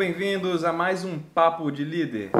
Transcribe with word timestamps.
bem-vindos 0.00 0.64
a 0.64 0.72
mais 0.72 1.04
um 1.04 1.18
Papo 1.18 1.70
de 1.70 1.84
Líder. 1.84 2.30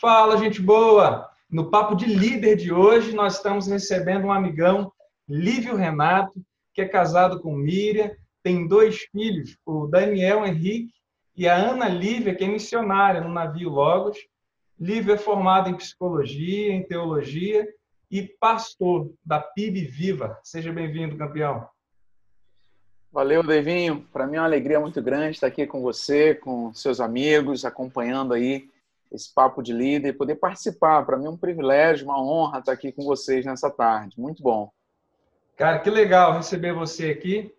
Fala, 0.00 0.38
gente 0.38 0.62
boa! 0.62 1.28
No 1.50 1.70
Papo 1.70 1.94
de 1.94 2.06
Líder 2.06 2.56
de 2.56 2.72
hoje, 2.72 3.14
nós 3.14 3.36
estamos 3.36 3.66
recebendo 3.66 4.24
um 4.24 4.32
amigão, 4.32 4.90
Lívio 5.28 5.76
Renato, 5.76 6.32
que 6.72 6.80
é 6.80 6.88
casado 6.88 7.38
com 7.38 7.54
Miriam, 7.54 8.10
tem 8.42 8.66
dois 8.66 9.00
filhos, 9.12 9.58
o 9.66 9.86
Daniel 9.86 10.46
Henrique 10.46 10.94
e 11.36 11.46
a 11.46 11.54
Ana 11.54 11.86
Lívia, 11.86 12.34
que 12.34 12.44
é 12.44 12.48
missionária 12.48 13.20
no 13.20 13.28
navio 13.30 13.68
Logos. 13.68 14.16
Lívio 14.80 15.12
é 15.12 15.18
formado 15.18 15.68
em 15.68 15.76
psicologia, 15.76 16.72
em 16.72 16.82
teologia 16.82 17.68
e 18.10 18.22
pastor 18.22 19.12
da 19.22 19.38
PIB 19.38 19.84
Viva. 19.84 20.40
Seja 20.42 20.72
bem-vindo, 20.72 21.18
campeão. 21.18 21.68
Valeu, 23.12 23.42
Devinho. 23.42 24.06
Para 24.12 24.24
mim 24.24 24.36
é 24.36 24.40
uma 24.40 24.46
alegria 24.46 24.78
muito 24.78 25.02
grande 25.02 25.32
estar 25.32 25.48
aqui 25.48 25.66
com 25.66 25.82
você, 25.82 26.32
com 26.32 26.72
seus 26.72 27.00
amigos, 27.00 27.64
acompanhando 27.64 28.32
aí 28.32 28.70
esse 29.10 29.34
papo 29.34 29.60
de 29.62 29.72
líder 29.72 30.10
e 30.10 30.12
poder 30.12 30.36
participar. 30.36 31.04
Para 31.04 31.16
mim 31.16 31.26
é 31.26 31.30
um 31.30 31.36
privilégio, 31.36 32.06
uma 32.06 32.22
honra 32.22 32.60
estar 32.60 32.70
aqui 32.70 32.92
com 32.92 33.02
vocês 33.02 33.44
nessa 33.44 33.68
tarde. 33.68 34.20
Muito 34.20 34.40
bom. 34.40 34.70
Cara, 35.56 35.80
que 35.80 35.90
legal 35.90 36.34
receber 36.34 36.72
você 36.72 37.10
aqui. 37.10 37.52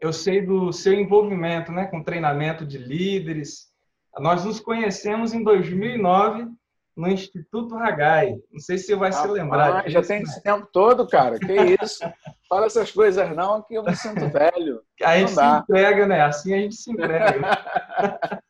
Eu 0.00 0.14
sei 0.14 0.40
do 0.40 0.72
seu 0.72 0.94
envolvimento 0.94 1.70
né, 1.70 1.84
com 1.84 2.02
treinamento 2.02 2.64
de 2.64 2.78
líderes. 2.78 3.70
Nós 4.18 4.46
nos 4.46 4.60
conhecemos 4.60 5.34
em 5.34 5.42
2009 5.42 6.48
no 6.96 7.08
Instituto 7.08 7.74
Ragai. 7.74 8.36
Não 8.52 8.60
sei 8.60 8.78
se 8.78 8.86
você 8.86 8.96
vai 8.96 9.10
ah, 9.10 9.12
se 9.12 9.28
lembrar. 9.28 9.84
Ah, 9.84 9.88
já 9.88 10.02
tem 10.02 10.22
esse 10.22 10.42
tempo 10.42 10.68
todo, 10.72 11.06
cara. 11.08 11.38
Que 11.38 11.76
isso? 11.82 12.00
Fala 12.48 12.66
essas 12.66 12.90
coisas 12.92 13.34
não, 13.34 13.62
que 13.62 13.74
eu 13.74 13.82
me 13.82 13.94
sinto 13.96 14.28
velho. 14.28 14.82
A 15.02 15.18
gente 15.18 15.32
se 15.32 15.44
entrega, 15.44 16.06
né? 16.06 16.20
Assim 16.20 16.54
a 16.54 16.58
gente 16.58 16.76
se 16.76 16.90
entrega. 16.90 17.40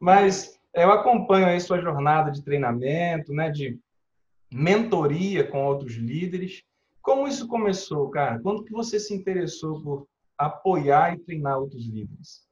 Mas 0.00 0.58
eu 0.74 0.90
acompanho 0.90 1.46
aí 1.46 1.60
sua 1.60 1.80
jornada 1.80 2.30
de 2.30 2.42
treinamento, 2.42 3.32
né? 3.32 3.50
De 3.50 3.78
mentoria 4.50 5.46
com 5.46 5.66
outros 5.66 5.94
líderes. 5.94 6.62
Como 7.02 7.28
isso 7.28 7.46
começou, 7.46 8.08
cara? 8.10 8.38
Quando 8.40 8.64
que 8.64 8.72
você 8.72 8.98
se 8.98 9.14
interessou 9.14 9.82
por 9.82 10.06
apoiar 10.38 11.14
e 11.14 11.18
treinar 11.18 11.58
outros 11.58 11.86
líderes? 11.86 12.47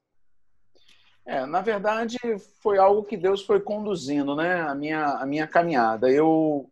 É, 1.27 1.45
na 1.45 1.61
verdade, 1.61 2.19
foi 2.63 2.79
algo 2.79 3.03
que 3.03 3.17
Deus 3.17 3.45
foi 3.45 3.59
conduzindo, 3.61 4.37
né? 4.37 4.61
A 4.61 4.75
minha, 4.77 5.05
a 5.07 5.27
minha 5.27 5.47
caminhada. 5.47 6.09
Eu, 6.09 6.71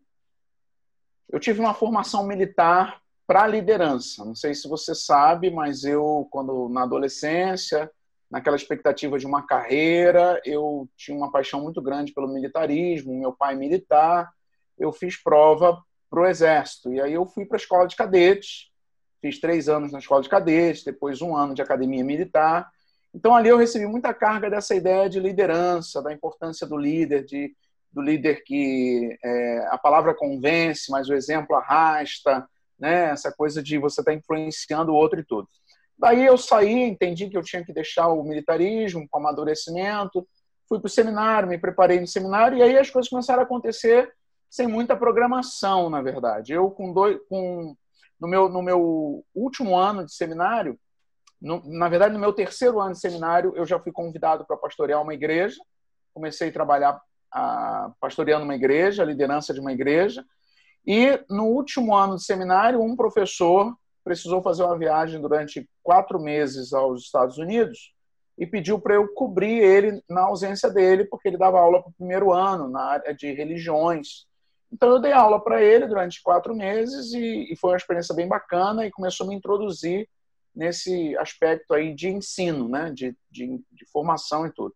eu 1.29 1.41
tive 1.41 1.59
uma 1.59 1.75
formação 1.75 2.25
militar 2.25 3.03
para 3.27 3.49
liderança. 3.49 4.25
Não 4.25 4.37
sei 4.37 4.55
se 4.55 4.69
você 4.69 4.95
sabe, 4.95 5.51
mas 5.51 5.83
eu, 5.83 6.29
quando 6.31 6.69
na 6.69 6.85
adolescência, 6.85 7.91
naquela 8.31 8.55
expectativa 8.55 9.19
de 9.19 9.27
uma 9.27 9.45
carreira, 9.45 10.41
eu 10.45 10.89
tinha 10.97 11.17
uma 11.17 11.33
paixão 11.33 11.61
muito 11.61 11.83
grande 11.83 12.13
pelo 12.13 12.29
militarismo. 12.29 13.13
Meu 13.13 13.33
pai 13.33 13.57
militar, 13.57 14.33
eu 14.79 14.93
fiz 14.93 15.21
prova 15.21 15.83
para 16.09 16.21
o 16.21 16.27
exército. 16.27 16.93
E 16.93 17.01
aí 17.01 17.13
eu 17.13 17.27
fui 17.27 17.45
para 17.45 17.57
a 17.57 17.61
escola 17.61 17.89
de 17.89 17.97
cadetes. 17.97 18.71
Fiz 19.21 19.41
três 19.41 19.69
anos 19.69 19.91
na 19.91 19.99
escola 19.99 20.23
de 20.23 20.29
cadetes, 20.29 20.85
depois 20.85 21.21
um 21.21 21.37
ano 21.37 21.55
de 21.55 21.63
academia 21.63 22.05
militar 22.05 22.73
então 23.15 23.35
ali 23.35 23.49
eu 23.49 23.57
recebi 23.57 23.87
muita 23.87 24.13
carga 24.13 24.51
dessa 24.51 24.75
ideia 24.75 25.09
de 25.09 25.21
liderança, 25.21 26.03
da 26.03 26.13
importância 26.13 26.67
do 26.67 26.77
líder, 26.77 27.25
de, 27.25 27.55
do 27.93 28.03
líder 28.03 28.43
que 28.45 29.17
é, 29.25 29.69
a 29.71 29.79
palavra 29.79 30.15
convence, 30.15 30.91
mas 30.91 31.09
o 31.09 31.15
exemplo 31.15 31.55
arrasta, 31.55 32.45
né? 32.79 33.11
Essa 33.11 33.31
coisa 33.33 33.63
de 33.63 33.79
você 33.79 34.01
estar 34.01 34.11
tá 34.11 34.19
influenciando 34.19 34.93
o 34.93 34.97
outro 34.97 35.21
e 35.21 35.25
tudo. 35.25 35.49
Daí 35.97 36.27
eu 36.27 36.37
saí, 36.37 36.83
entendi 36.83 37.31
que 37.31 37.37
eu 37.37 37.43
tinha 37.43 37.65
que 37.65 37.73
deixar 37.73 38.09
o 38.09 38.25
militarismo, 38.25 39.07
o 39.11 39.17
amadurecimento, 39.17 40.27
fui 40.69 40.81
para 40.81 40.89
o 40.89 40.91
seminário, 40.91 41.49
me 41.49 41.57
preparei 41.57 42.01
no 42.01 42.07
seminário 42.09 42.59
e 42.59 42.63
aí 42.63 42.77
as 42.77 42.91
coisas 42.91 43.09
começaram 43.09 43.43
a 43.43 43.45
acontecer 43.45 44.13
sem 44.51 44.67
muita 44.67 44.97
programação, 44.97 45.89
na 45.89 46.03
verdade. 46.03 46.53
Eu 46.53 46.69
com 46.69 46.93
dois, 46.93 47.19
com 47.29 47.77
no 48.21 48.27
meu 48.27 48.49
no 48.49 48.63
meu 48.63 49.25
último 49.35 49.77
ano 49.77 50.05
de 50.05 50.13
seminário 50.13 50.79
no, 51.45 51.63
na 51.67 51.91
verdade, 51.91 52.15
no 52.15 52.19
meu 52.19 52.33
terceiro 52.33 52.81
ano 52.81 52.95
de 52.95 53.01
seminário, 53.01 53.53
eu 53.55 53.67
já 53.67 53.79
fui 53.79 53.93
convidado 53.93 54.47
para 54.47 54.57
pastorear 54.57 55.03
uma 55.03 55.13
igreja. 55.13 55.61
Comecei 56.15 56.49
a 56.49 56.53
trabalhar 56.53 56.99
a, 57.31 57.93
pastoreando 58.01 58.45
uma 58.45 58.55
igreja, 58.55 59.03
a 59.03 59.07
liderança 59.07 59.53
de 59.53 59.61
uma 59.61 59.71
igreja. 59.71 60.25
E 60.87 61.23
no 61.29 61.45
último 61.45 61.95
ano 61.95 62.17
de 62.17 62.25
seminário, 62.25 62.83
um 62.83 62.97
professor 62.97 63.77
precisou 64.03 64.41
fazer 64.41 64.63
uma 64.63 64.79
viagem 64.79 65.21
durante 65.21 65.69
quatro 65.83 66.19
meses 66.19 66.73
aos 66.73 67.03
Estados 67.03 67.37
Unidos 67.37 67.93
e 68.39 68.47
pediu 68.47 68.81
para 68.81 68.95
eu 68.95 69.07
cobrir 69.13 69.59
ele 69.59 70.03
na 70.09 70.23
ausência 70.23 70.71
dele, 70.71 71.05
porque 71.05 71.29
ele 71.29 71.37
dava 71.37 71.61
aula 71.61 71.83
para 71.83 71.91
o 71.91 71.95
primeiro 71.95 72.33
ano 72.33 72.69
na 72.69 72.85
área 72.85 73.15
de 73.15 73.31
religiões. 73.33 74.27
Então 74.73 74.89
eu 74.89 74.99
dei 74.99 75.13
aula 75.13 75.39
para 75.39 75.63
ele 75.63 75.87
durante 75.87 76.23
quatro 76.23 76.55
meses 76.55 77.13
e, 77.13 77.53
e, 77.53 77.57
foi 77.57 77.73
uma 77.73 77.77
experiência 77.77 78.15
bem 78.15 78.27
bacana 78.27 78.87
e 78.87 78.91
começou 78.91 79.27
a 79.27 79.29
me 79.29 79.37
introduzir 79.37 80.09
nesse 80.55 81.17
aspecto 81.17 81.75
aí 81.75 81.95
de 81.95 82.09
ensino, 82.09 82.69
né, 82.69 82.91
de, 82.91 83.17
de, 83.31 83.61
de, 83.73 83.87
formação 83.93 84.47
e 84.47 84.53
tudo. 84.53 84.75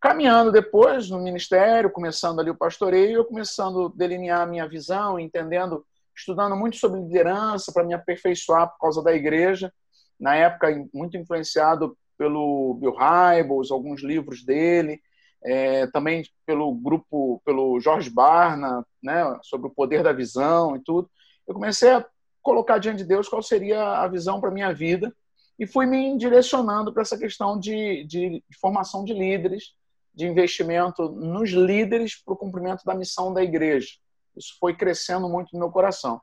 Caminhando 0.00 0.52
depois 0.52 1.08
no 1.08 1.20
ministério, 1.20 1.90
começando 1.90 2.40
ali 2.40 2.50
o 2.50 2.56
pastoreio, 2.56 3.18
eu 3.18 3.24
começando 3.24 3.86
a 3.86 3.92
delinear 3.96 4.42
a 4.42 4.46
minha 4.46 4.68
visão, 4.68 5.18
entendendo, 5.18 5.84
estudando 6.14 6.56
muito 6.56 6.76
sobre 6.76 7.00
liderança 7.00 7.72
para 7.72 7.84
me 7.84 7.94
aperfeiçoar 7.94 8.68
por 8.70 8.78
causa 8.78 9.02
da 9.02 9.14
igreja, 9.14 9.72
na 10.18 10.34
época 10.34 10.68
muito 10.92 11.16
influenciado 11.16 11.96
pelo 12.18 12.74
Bill 12.74 12.94
Hybels, 12.94 13.70
alguns 13.70 14.02
livros 14.02 14.44
dele, 14.44 15.00
é, 15.44 15.86
também 15.88 16.24
pelo 16.44 16.74
grupo, 16.74 17.40
pelo 17.44 17.78
Jorge 17.78 18.10
Barna, 18.10 18.84
né, 19.02 19.38
sobre 19.42 19.68
o 19.68 19.74
poder 19.74 20.02
da 20.02 20.12
visão 20.12 20.76
e 20.76 20.80
tudo. 20.80 21.08
Eu 21.46 21.54
comecei 21.54 21.90
a 21.90 22.04
colocar 22.46 22.78
diante 22.78 22.98
de 22.98 23.04
Deus 23.04 23.28
qual 23.28 23.42
seria 23.42 23.98
a 23.98 24.06
visão 24.06 24.40
para 24.40 24.52
minha 24.52 24.72
vida 24.72 25.12
e 25.58 25.66
fui 25.66 25.84
me 25.84 26.16
direcionando 26.16 26.92
para 26.92 27.02
essa 27.02 27.18
questão 27.18 27.58
de, 27.58 28.04
de, 28.04 28.44
de, 28.48 28.58
formação 28.60 29.04
de 29.04 29.12
líderes, 29.12 29.74
de 30.14 30.26
investimento 30.26 31.08
nos 31.10 31.50
líderes 31.50 32.22
para 32.22 32.34
o 32.34 32.36
cumprimento 32.36 32.84
da 32.84 32.94
missão 32.94 33.34
da 33.34 33.42
igreja. 33.42 33.88
Isso 34.36 34.56
foi 34.60 34.76
crescendo 34.76 35.28
muito 35.28 35.52
no 35.52 35.58
meu 35.58 35.70
coração. 35.70 36.20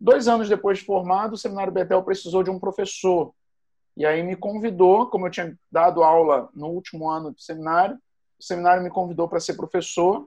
Dois 0.00 0.26
anos 0.26 0.48
depois 0.48 0.78
de 0.78 0.86
formado, 0.86 1.34
o 1.34 1.36
Seminário 1.36 1.72
Betel 1.72 2.02
precisou 2.02 2.42
de 2.42 2.50
um 2.50 2.58
professor. 2.58 3.34
E 3.94 4.06
aí 4.06 4.22
me 4.22 4.36
convidou, 4.36 5.10
como 5.10 5.26
eu 5.26 5.30
tinha 5.30 5.54
dado 5.70 6.02
aula 6.02 6.48
no 6.54 6.68
último 6.68 7.10
ano 7.10 7.32
do 7.32 7.40
seminário, 7.40 7.96
o 8.40 8.42
seminário 8.42 8.82
me 8.82 8.90
convidou 8.90 9.28
para 9.28 9.40
ser 9.40 9.54
professor 9.54 10.26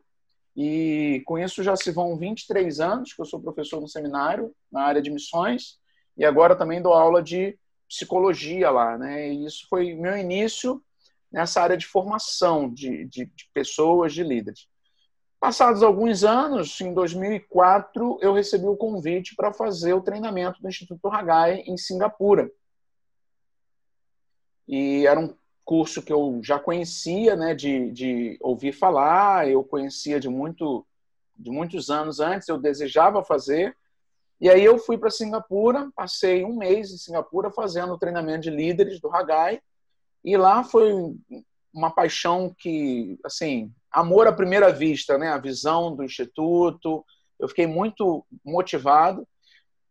e 0.56 1.22
com 1.25 1.38
isso 1.39 1.63
já 1.63 1.75
se 1.75 1.91
vão 1.91 2.17
23 2.17 2.79
anos 2.79 3.13
que 3.13 3.22
eu 3.22 3.25
sou 3.25 3.41
professor 3.41 3.79
no 3.79 3.88
seminário, 3.88 4.53
na 4.72 4.84
área 4.84 5.01
de 5.01 5.09
missões, 5.09 5.79
e 6.17 6.25
agora 6.25 6.56
também 6.56 6.81
dou 6.81 6.94
aula 6.94 7.22
de 7.23 7.57
psicologia 7.88 8.69
lá. 8.69 8.97
Né? 8.97 9.34
E 9.34 9.45
isso 9.45 9.66
foi 9.69 9.94
meu 9.94 10.17
início 10.17 10.84
nessa 11.31 11.61
área 11.61 11.78
de 11.78 11.85
formação 11.85 12.72
de, 12.72 13.06
de, 13.06 13.25
de 13.25 13.50
pessoas, 13.53 14.13
de 14.13 14.23
líderes. 14.23 14.67
Passados 15.40 15.81
alguns 15.81 16.23
anos, 16.23 16.79
em 16.81 16.94
2004, 16.94 18.19
eu 18.22 18.34
recebi 18.34 18.67
o 18.67 18.78
convite 18.78 19.35
para 19.35 19.51
fazer 19.51 19.94
o 19.94 20.01
treinamento 20.01 20.61
do 20.61 20.67
Instituto 20.67 21.07
Hagai 21.07 21.63
em 21.66 21.78
Singapura. 21.78 22.51
E 24.67 25.07
era 25.07 25.19
um 25.19 25.35
curso 25.71 26.01
que 26.01 26.11
eu 26.11 26.41
já 26.43 26.59
conhecia, 26.59 27.33
né, 27.33 27.55
de, 27.55 27.91
de 27.91 28.37
ouvir 28.41 28.73
falar, 28.73 29.47
eu 29.47 29.63
conhecia 29.63 30.19
de 30.19 30.27
muito 30.27 30.85
de 31.33 31.49
muitos 31.49 31.89
anos 31.89 32.19
antes, 32.19 32.49
eu 32.49 32.57
desejava 32.57 33.23
fazer. 33.23 33.73
E 34.41 34.49
aí 34.49 34.65
eu 34.65 34.77
fui 34.77 34.97
para 34.97 35.09
Singapura, 35.09 35.89
passei 35.95 36.43
um 36.43 36.57
mês 36.57 36.91
em 36.91 36.97
Singapura 36.97 37.49
fazendo 37.49 37.93
o 37.93 37.97
treinamento 37.97 38.41
de 38.41 38.49
líderes 38.49 38.99
do 38.99 39.09
Hagai, 39.16 39.61
e 40.25 40.35
lá 40.35 40.61
foi 40.61 40.91
uma 41.73 41.90
paixão 41.90 42.53
que, 42.59 43.17
assim, 43.23 43.72
amor 43.90 44.28
à 44.28 44.34
primeira 44.34 44.73
vista, 44.73 45.17
né, 45.17 45.29
a 45.29 45.37
visão 45.37 45.96
do 45.96 46.03
instituto, 46.03 47.05
eu 47.40 47.47
fiquei 47.47 47.66
muito 47.66 48.25
motivado. 48.43 49.25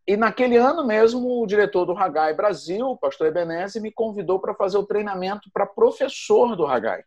E 0.07 0.17
naquele 0.17 0.57
ano 0.57 0.85
mesmo, 0.87 1.41
o 1.41 1.47
diretor 1.47 1.85
do 1.85 1.97
Hagai 1.97 2.35
Brasil, 2.35 2.87
o 2.87 2.97
pastor 2.97 3.29
Ebeneze, 3.29 3.81
me 3.81 3.93
convidou 3.93 4.41
para 4.41 4.55
fazer 4.55 4.79
o 4.79 4.87
treinamento 4.87 5.51
para 5.53 5.67
professor 5.67 6.57
do 6.57 6.67
Hagai, 6.67 7.05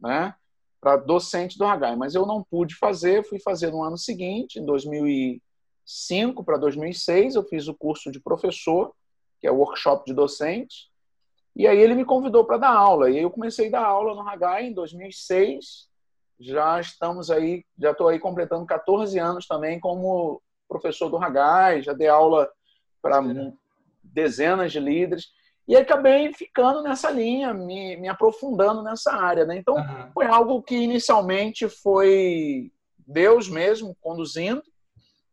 né? 0.00 0.34
para 0.80 0.96
docente 0.96 1.58
do 1.58 1.64
Hagai. 1.64 1.96
Mas 1.96 2.14
eu 2.14 2.24
não 2.24 2.42
pude 2.42 2.76
fazer, 2.76 3.24
fui 3.24 3.40
fazer 3.40 3.70
no 3.72 3.82
ano 3.82 3.98
seguinte, 3.98 4.60
em 4.60 4.64
2005 4.64 6.44
para 6.44 6.56
2006, 6.56 7.34
eu 7.34 7.42
fiz 7.42 7.66
o 7.66 7.74
curso 7.74 8.10
de 8.10 8.20
professor, 8.20 8.94
que 9.40 9.46
é 9.46 9.50
o 9.50 9.56
workshop 9.56 10.04
de 10.06 10.14
docente, 10.14 10.88
e 11.56 11.66
aí 11.66 11.78
ele 11.78 11.94
me 11.94 12.04
convidou 12.04 12.44
para 12.44 12.58
dar 12.58 12.70
aula. 12.70 13.10
E 13.10 13.16
aí 13.16 13.22
eu 13.22 13.30
comecei 13.30 13.68
a 13.68 13.70
dar 13.70 13.84
aula 13.84 14.14
no 14.14 14.28
Hagai 14.28 14.66
em 14.66 14.74
2006. 14.74 15.88
Já 16.38 16.78
estamos 16.78 17.30
aí, 17.30 17.64
já 17.78 17.92
estou 17.92 18.08
aí 18.08 18.18
completando 18.18 18.66
14 18.66 19.18
anos 19.18 19.46
também 19.46 19.80
como 19.80 20.42
professor 20.68 21.08
do 21.08 21.16
Hagai, 21.16 21.82
já 21.82 21.92
dei 21.92 22.08
aula 22.08 22.48
para 23.00 23.20
dezenas 24.02 24.72
de 24.72 24.80
líderes. 24.80 25.28
E 25.68 25.76
acabei 25.76 26.32
ficando 26.32 26.82
nessa 26.82 27.10
linha, 27.10 27.52
me, 27.52 27.96
me 27.96 28.08
aprofundando 28.08 28.82
nessa 28.82 29.12
área. 29.12 29.44
Né? 29.44 29.56
Então, 29.56 29.74
uhum. 29.74 30.10
foi 30.12 30.26
algo 30.26 30.62
que 30.62 30.76
inicialmente 30.76 31.68
foi 31.68 32.70
Deus 33.06 33.48
mesmo 33.48 33.96
conduzindo, 34.00 34.62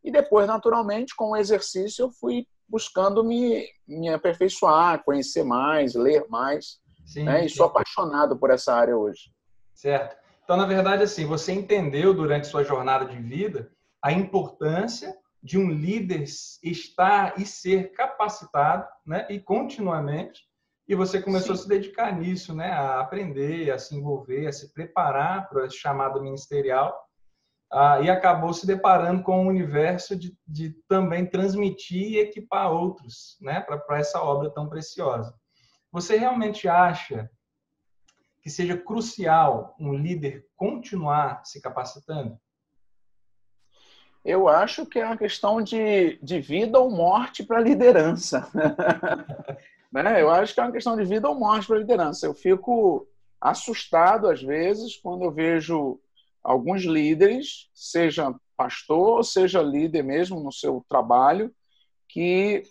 e 0.04 0.12
depois, 0.12 0.46
naturalmente, 0.48 1.16
com 1.16 1.32
o 1.32 1.38
exercício, 1.38 2.04
eu 2.04 2.12
fui 2.12 2.46
buscando 2.68 3.24
me, 3.24 3.66
me 3.88 4.10
aperfeiçoar, 4.10 5.04
conhecer 5.04 5.44
mais, 5.44 5.96
ler 5.96 6.26
mais. 6.30 6.80
Sim, 7.06 7.24
né? 7.24 7.46
E 7.46 7.50
sou 7.50 7.66
apaixonado 7.66 8.38
por 8.38 8.50
essa 8.50 8.74
área 8.74 8.98
hoje. 8.98 9.32
Certo. 9.74 10.18
Então, 10.44 10.58
na 10.58 10.66
verdade, 10.66 11.04
assim, 11.04 11.26
você 11.26 11.54
entendeu 11.54 12.14
durante 12.14 12.48
sua 12.48 12.64
jornada 12.64 13.06
de 13.06 13.18
vida 13.18 13.72
a 14.02 14.12
importância 14.12 15.16
de 15.44 15.58
um 15.58 15.70
líder 15.70 16.24
estar 16.64 17.38
e 17.38 17.46
ser 17.46 17.92
capacitado, 17.92 18.88
né, 19.06 19.28
e 19.30 19.42
continuamente, 19.42 20.42
e 20.88 20.96
você 20.96 21.22
começou 21.22 21.54
Sim. 21.56 21.60
a 21.60 21.64
se 21.64 21.68
dedicar 21.68 22.18
nisso, 22.18 22.56
né, 22.56 22.72
a 22.72 23.02
aprender, 23.02 23.70
a 23.70 23.78
se 23.78 23.94
envolver, 23.94 24.48
a 24.48 24.54
se 24.54 24.74
preparar 24.74 25.50
para 25.50 25.66
esse 25.66 25.78
chamado 25.78 26.24
ministerial, 26.24 26.98
ah, 27.70 28.00
e 28.00 28.10
acabou 28.10 28.54
se 28.54 28.66
deparando 28.66 29.22
com 29.24 29.46
o 29.46 29.50
universo 29.50 30.16
de, 30.16 30.38
de 30.48 30.72
também 30.88 31.26
transmitir 31.26 32.12
e 32.14 32.20
equipar 32.20 32.72
outros, 32.72 33.38
né, 33.42 33.60
para 33.60 34.00
essa 34.00 34.22
obra 34.22 34.50
tão 34.50 34.70
preciosa. 34.70 35.36
Você 35.92 36.18
realmente 36.18 36.70
acha 36.70 37.30
que 38.42 38.50
seja 38.50 38.78
crucial 38.78 39.76
um 39.80 39.94
líder 39.94 40.46
continuar 40.56 41.44
se 41.44 41.62
capacitando? 41.62 42.38
Eu 44.24 44.48
acho 44.48 44.86
que 44.86 45.00
é 45.00 45.06
uma 45.06 45.18
questão 45.18 45.62
de, 45.62 46.18
de 46.22 46.40
vida 46.40 46.80
ou 46.80 46.90
morte 46.90 47.44
para 47.44 47.58
a 47.58 47.62
liderança. 47.62 48.50
né? 49.92 50.22
Eu 50.22 50.32
acho 50.32 50.54
que 50.54 50.60
é 50.62 50.64
uma 50.64 50.72
questão 50.72 50.96
de 50.96 51.04
vida 51.04 51.28
ou 51.28 51.36
morte 51.36 51.68
para 51.68 51.76
a 51.76 51.80
liderança. 51.80 52.26
Eu 52.26 52.34
fico 52.34 53.08
assustado, 53.42 54.30
às 54.30 54.42
vezes, 54.42 54.96
quando 54.96 55.26
eu 55.26 55.32
vejo 55.32 56.00
alguns 56.42 56.84
líderes, 56.84 57.70
seja 57.74 58.34
pastor, 58.56 59.26
seja 59.26 59.62
líder 59.62 60.04
mesmo 60.04 60.40
no 60.40 60.52
seu 60.52 60.86
trabalho, 60.88 61.54
que 62.08 62.64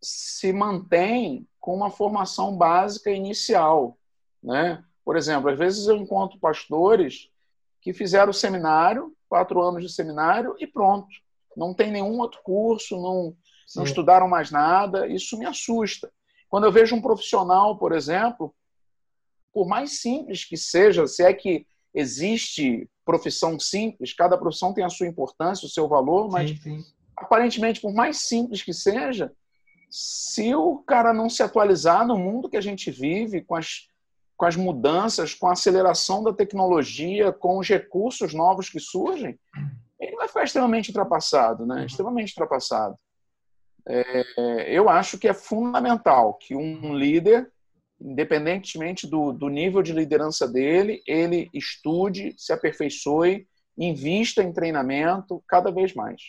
se 0.00 0.52
mantém 0.52 1.46
com 1.58 1.74
uma 1.74 1.90
formação 1.90 2.56
básica 2.56 3.10
inicial, 3.10 3.98
né? 4.42 4.84
Por 5.04 5.16
exemplo, 5.16 5.50
às 5.50 5.58
vezes 5.58 5.86
eu 5.88 5.96
encontro 5.96 6.38
pastores 6.38 7.28
que 7.80 7.92
fizeram 7.92 8.30
o 8.30 8.34
seminário, 8.34 9.14
quatro 9.30 9.62
anos 9.62 9.82
de 9.82 9.88
seminário 9.88 10.56
e 10.58 10.66
pronto. 10.66 11.06
Não 11.56 11.72
tem 11.72 11.90
nenhum 11.92 12.18
outro 12.18 12.40
curso, 12.42 13.00
não, 13.00 13.36
não 13.76 13.84
estudaram 13.84 14.28
mais 14.28 14.50
nada. 14.50 15.06
Isso 15.06 15.38
me 15.38 15.46
assusta. 15.46 16.12
Quando 16.48 16.64
eu 16.64 16.72
vejo 16.72 16.96
um 16.96 17.00
profissional, 17.00 17.78
por 17.78 17.92
exemplo, 17.92 18.52
por 19.52 19.68
mais 19.68 20.00
simples 20.00 20.44
que 20.44 20.56
seja, 20.56 21.06
se 21.06 21.22
é 21.22 21.32
que 21.32 21.64
existe 21.94 22.88
profissão 23.04 23.58
simples, 23.58 24.12
cada 24.12 24.36
profissão 24.36 24.74
tem 24.74 24.84
a 24.84 24.90
sua 24.90 25.06
importância, 25.06 25.66
o 25.66 25.70
seu 25.70 25.88
valor, 25.88 26.28
mas 26.28 26.50
sim, 26.50 26.56
sim. 26.56 26.84
aparentemente, 27.16 27.80
por 27.80 27.92
mais 27.92 28.18
simples 28.22 28.62
que 28.62 28.72
seja, 28.72 29.32
se 29.88 30.54
o 30.54 30.78
cara 30.78 31.12
não 31.12 31.28
se 31.28 31.42
atualizar 31.42 32.06
no 32.06 32.16
mundo 32.16 32.48
que 32.48 32.56
a 32.56 32.60
gente 32.60 32.90
vive, 32.90 33.42
com 33.42 33.54
as 33.56 33.89
com 34.40 34.46
as 34.46 34.56
mudanças, 34.56 35.34
com 35.34 35.48
a 35.48 35.52
aceleração 35.52 36.24
da 36.24 36.32
tecnologia, 36.32 37.30
com 37.30 37.58
os 37.58 37.68
recursos 37.68 38.32
novos 38.32 38.70
que 38.70 38.80
surgem, 38.80 39.38
ele 40.00 40.16
vai 40.16 40.26
ficar 40.26 40.44
extremamente 40.44 40.88
ultrapassado, 40.88 41.66
né? 41.66 41.80
Uhum. 41.80 41.84
Extremamente 41.84 42.30
ultrapassado. 42.30 42.96
É, 43.86 44.74
eu 44.74 44.88
acho 44.88 45.18
que 45.18 45.28
é 45.28 45.34
fundamental 45.34 46.38
que 46.38 46.56
um 46.56 46.94
líder, 46.94 47.52
independentemente 48.00 49.06
do, 49.06 49.30
do 49.30 49.50
nível 49.50 49.82
de 49.82 49.92
liderança 49.92 50.48
dele, 50.48 51.02
ele 51.06 51.50
estude, 51.52 52.34
se 52.38 52.50
aperfeiçoe, 52.50 53.46
invista 53.76 54.42
em 54.42 54.54
treinamento 54.54 55.44
cada 55.46 55.70
vez 55.70 55.92
mais. 55.92 56.22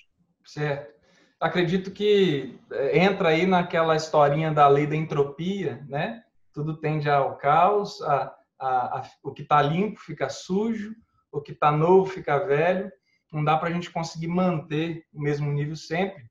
Certo. 0.45 0.93
Acredito 1.39 1.91
que 1.91 2.59
é, 2.73 3.05
entra 3.05 3.29
aí 3.29 3.47
naquela 3.47 3.95
historinha 3.95 4.51
da 4.51 4.67
lei 4.67 4.85
da 4.85 4.97
entropia, 4.97 5.81
né? 5.87 6.25
Tudo 6.53 6.80
tende 6.80 7.09
ao 7.09 7.38
caos, 7.38 8.01
a, 8.01 8.36
a, 8.59 9.00
a, 9.00 9.12
o 9.24 9.31
que 9.31 9.42
está 9.42 9.62
limpo 9.62 10.00
fica 10.00 10.30
sujo, 10.30 10.95
o 11.31 11.42
que 11.42 11.51
está 11.51 11.71
novo 11.71 12.06
fica 12.06 12.45
velho. 12.45 12.92
Não 13.31 13.44
dá 13.44 13.57
para 13.57 13.69
a 13.69 13.71
gente 13.71 13.89
conseguir 13.89 14.27
manter 14.27 15.06
o 15.13 15.21
mesmo 15.21 15.51
nível 15.51 15.75
sempre, 15.75 16.30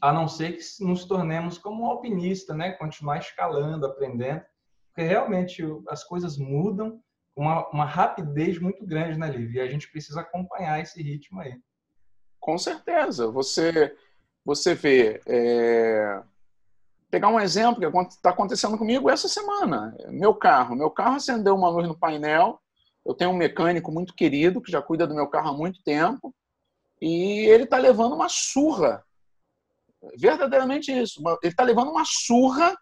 a 0.00 0.12
não 0.12 0.26
ser 0.26 0.52
que 0.52 0.84
nos 0.84 1.04
tornemos 1.04 1.58
como 1.58 1.82
um 1.82 1.86
alpinista, 1.86 2.54
né? 2.54 2.72
continuar 2.72 3.18
escalando, 3.18 3.86
aprendendo, 3.86 4.42
porque 4.88 5.06
realmente 5.06 5.62
as 5.88 6.02
coisas 6.02 6.38
mudam 6.38 7.00
com 7.34 7.42
uma, 7.42 7.68
uma 7.68 7.84
rapidez 7.84 8.58
muito 8.58 8.86
grande, 8.86 9.18
né, 9.18 9.28
Liv? 9.28 9.54
E 9.54 9.60
a 9.60 9.66
gente 9.66 9.90
precisa 9.90 10.22
acompanhar 10.22 10.80
esse 10.80 11.02
ritmo 11.02 11.40
aí. 11.40 11.54
Com 12.40 12.56
certeza. 12.56 13.30
Você, 13.30 13.94
você 14.42 14.74
vê. 14.74 15.20
É 15.26 16.22
pegar 17.10 17.28
um 17.28 17.40
exemplo 17.40 17.80
que 17.80 18.14
está 18.14 18.30
acontecendo 18.30 18.76
comigo 18.76 19.10
essa 19.10 19.28
semana. 19.28 19.96
Meu 20.08 20.34
carro. 20.34 20.74
Meu 20.74 20.90
carro 20.90 21.16
acendeu 21.16 21.54
uma 21.54 21.68
luz 21.68 21.86
no 21.86 21.98
painel. 21.98 22.60
Eu 23.04 23.14
tenho 23.14 23.30
um 23.30 23.36
mecânico 23.36 23.92
muito 23.92 24.14
querido 24.14 24.60
que 24.60 24.72
já 24.72 24.82
cuida 24.82 25.06
do 25.06 25.14
meu 25.14 25.28
carro 25.28 25.50
há 25.50 25.56
muito 25.56 25.82
tempo. 25.82 26.34
E 27.00 27.46
ele 27.46 27.64
está 27.64 27.78
levando 27.78 28.14
uma 28.14 28.28
surra. 28.28 29.04
Verdadeiramente 30.18 30.90
isso. 30.90 31.20
Ele 31.42 31.52
está 31.52 31.62
levando 31.62 31.90
uma 31.90 32.04
surra 32.04 32.76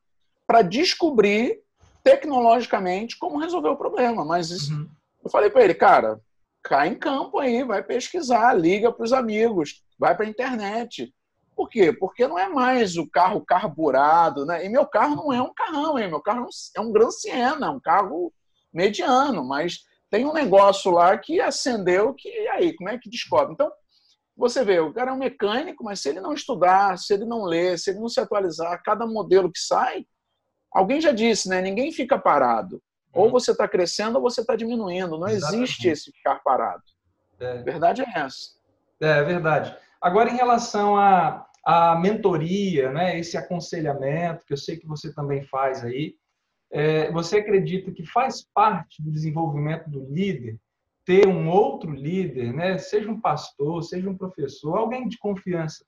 para 0.46 0.62
descobrir 0.62 1.60
tecnologicamente 2.02 3.18
como 3.18 3.38
resolver 3.38 3.68
o 3.68 3.76
problema. 3.76 4.24
Mas 4.24 4.50
isso, 4.50 4.74
uhum. 4.74 4.88
eu 5.24 5.30
falei 5.30 5.50
para 5.50 5.64
ele, 5.64 5.74
cara, 5.74 6.20
cai 6.62 6.88
em 6.88 6.98
campo 6.98 7.38
aí, 7.38 7.62
vai 7.62 7.82
pesquisar, 7.82 8.54
liga 8.54 8.92
para 8.92 9.04
os 9.04 9.12
amigos, 9.12 9.82
vai 9.98 10.14
para 10.16 10.26
a 10.26 10.28
internet 10.28 11.12
por 11.54 11.68
quê? 11.68 11.92
Porque 11.92 12.26
não 12.26 12.38
é 12.38 12.48
mais 12.48 12.96
o 12.96 13.08
carro 13.08 13.40
carburado, 13.44 14.44
né? 14.44 14.64
E 14.64 14.68
meu 14.68 14.86
carro 14.86 15.16
não 15.16 15.32
é 15.32 15.40
um 15.40 15.52
carrão, 15.52 15.98
hein? 15.98 16.08
meu 16.08 16.20
carro 16.20 16.48
é 16.76 16.80
um 16.80 16.92
Gran 16.92 17.10
Siena, 17.10 17.66
é 17.66 17.70
um 17.70 17.80
carro 17.80 18.32
mediano, 18.72 19.44
mas 19.44 19.80
tem 20.10 20.26
um 20.26 20.32
negócio 20.32 20.90
lá 20.90 21.16
que 21.16 21.40
acendeu 21.40 22.14
que 22.14 22.28
e 22.28 22.48
aí, 22.48 22.74
como 22.74 22.88
é 22.88 22.98
que 22.98 23.08
descobre? 23.08 23.52
Então, 23.52 23.70
você 24.36 24.64
vê, 24.64 24.80
o 24.80 24.92
cara 24.92 25.10
é 25.10 25.14
um 25.14 25.18
mecânico, 25.18 25.84
mas 25.84 26.00
se 26.00 26.08
ele 26.08 26.20
não 26.20 26.32
estudar, 26.32 26.98
se 26.98 27.14
ele 27.14 27.24
não 27.24 27.44
ler, 27.44 27.78
se 27.78 27.90
ele 27.90 28.00
não 28.00 28.08
se 28.08 28.20
atualizar, 28.20 28.82
cada 28.82 29.06
modelo 29.06 29.50
que 29.50 29.60
sai, 29.60 30.04
alguém 30.72 31.00
já 31.00 31.12
disse, 31.12 31.48
né? 31.48 31.60
Ninguém 31.60 31.92
fica 31.92 32.18
parado. 32.18 32.82
Ou 33.12 33.30
você 33.30 33.52
está 33.52 33.68
crescendo 33.68 34.16
ou 34.16 34.22
você 34.22 34.40
está 34.40 34.56
diminuindo. 34.56 35.16
Não 35.16 35.28
Exatamente. 35.28 35.62
existe 35.62 35.88
esse 35.88 36.10
ficar 36.10 36.40
parado. 36.42 36.82
É. 37.38 37.58
A 37.58 37.62
verdade 37.62 38.02
é 38.02 38.18
essa. 38.18 38.50
É, 39.00 39.18
é 39.18 39.22
verdade. 39.22 39.76
Agora, 40.00 40.28
em 40.28 40.36
relação 40.36 40.96
à, 40.96 41.43
à 41.64 41.98
mentoria, 41.98 42.92
né, 42.92 43.18
esse 43.18 43.36
aconselhamento, 43.36 44.44
que 44.44 44.52
eu 44.52 44.56
sei 44.56 44.76
que 44.76 44.86
você 44.86 45.12
também 45.12 45.42
faz 45.44 45.82
aí, 45.84 46.14
é, 46.70 47.10
você 47.10 47.38
acredita 47.38 47.92
que 47.92 48.04
faz 48.04 48.46
parte 48.52 49.02
do 49.02 49.10
desenvolvimento 49.10 49.88
do 49.88 50.04
líder 50.04 50.58
ter 51.04 51.26
um 51.26 51.48
outro 51.48 51.92
líder, 51.92 52.52
né, 52.52 52.78
seja 52.78 53.10
um 53.10 53.20
pastor, 53.20 53.82
seja 53.82 54.08
um 54.08 54.16
professor, 54.16 54.76
alguém 54.76 55.06
de 55.06 55.18
confiança, 55.18 55.84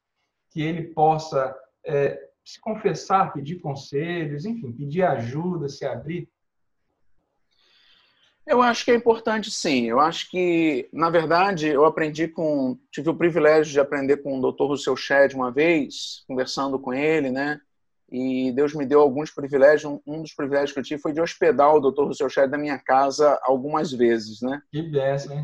que 0.50 0.62
ele 0.62 0.84
possa 0.94 1.54
é, 1.84 2.18
se 2.44 2.60
confessar, 2.60 3.32
pedir 3.32 3.60
conselhos, 3.60 4.44
enfim, 4.44 4.72
pedir 4.72 5.02
ajuda, 5.02 5.68
se 5.68 5.84
abrir? 5.84 6.28
Eu 8.46 8.62
acho 8.62 8.84
que 8.84 8.92
é 8.92 8.94
importante, 8.94 9.50
sim. 9.50 9.86
Eu 9.86 9.98
acho 9.98 10.30
que, 10.30 10.88
na 10.92 11.10
verdade, 11.10 11.66
eu 11.66 11.84
aprendi 11.84 12.28
com. 12.28 12.78
Tive 12.92 13.10
o 13.10 13.16
privilégio 13.16 13.72
de 13.72 13.80
aprender 13.80 14.18
com 14.18 14.38
o 14.38 14.52
Dr. 14.52 14.64
Rousseau 14.64 14.96
Shedd 14.96 15.34
uma 15.34 15.50
vez, 15.50 16.22
conversando 16.28 16.78
com 16.78 16.94
ele, 16.94 17.30
né? 17.30 17.60
E 18.08 18.52
Deus 18.52 18.72
me 18.72 18.86
deu 18.86 19.00
alguns 19.00 19.32
privilégios. 19.32 19.98
Um 20.06 20.22
dos 20.22 20.32
privilégios 20.32 20.72
que 20.72 20.78
eu 20.78 20.84
tive 20.84 21.02
foi 21.02 21.12
de 21.12 21.20
hospedar 21.20 21.74
o 21.74 21.80
Dr. 21.80 22.04
Rousseau 22.04 22.30
Shedd 22.30 22.48
na 22.48 22.58
minha 22.58 22.78
casa 22.78 23.36
algumas 23.42 23.90
vezes, 23.90 24.40
né? 24.40 24.62
Que 24.70 24.80
benção, 24.80 25.36
hein? 25.36 25.42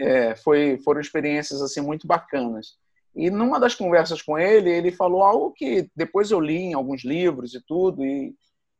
É, 0.00 0.34
foi, 0.34 0.76
foram 0.78 1.00
experiências 1.00 1.62
assim 1.62 1.80
muito 1.80 2.04
bacanas. 2.04 2.76
E 3.14 3.30
numa 3.30 3.60
das 3.60 3.76
conversas 3.76 4.20
com 4.20 4.36
ele, 4.36 4.70
ele 4.70 4.90
falou 4.90 5.22
algo 5.22 5.52
que 5.52 5.88
depois 5.94 6.32
eu 6.32 6.40
li 6.40 6.56
em 6.56 6.74
alguns 6.74 7.04
livros 7.04 7.54
e 7.54 7.60
tudo, 7.64 8.04
e 8.04 8.34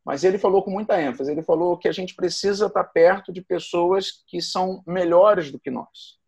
mas 0.05 0.23
ele 0.23 0.39
falou 0.39 0.63
com 0.63 0.71
muita 0.71 1.01
ênfase. 1.01 1.33
Ele 1.33 1.43
falou 1.43 1.79
que 1.79 1.89
a 1.89 1.93
gente 1.93 2.15
precisa 2.15 2.67
estar 2.67 2.85
perto 2.85 3.33
de 3.33 3.41
pessoas 3.41 4.23
que 4.27 4.43
são 4.43 4.83
melhores 4.87 5.51
do 5.51 5.59
que 5.59 5.71
nós, 5.71 6.19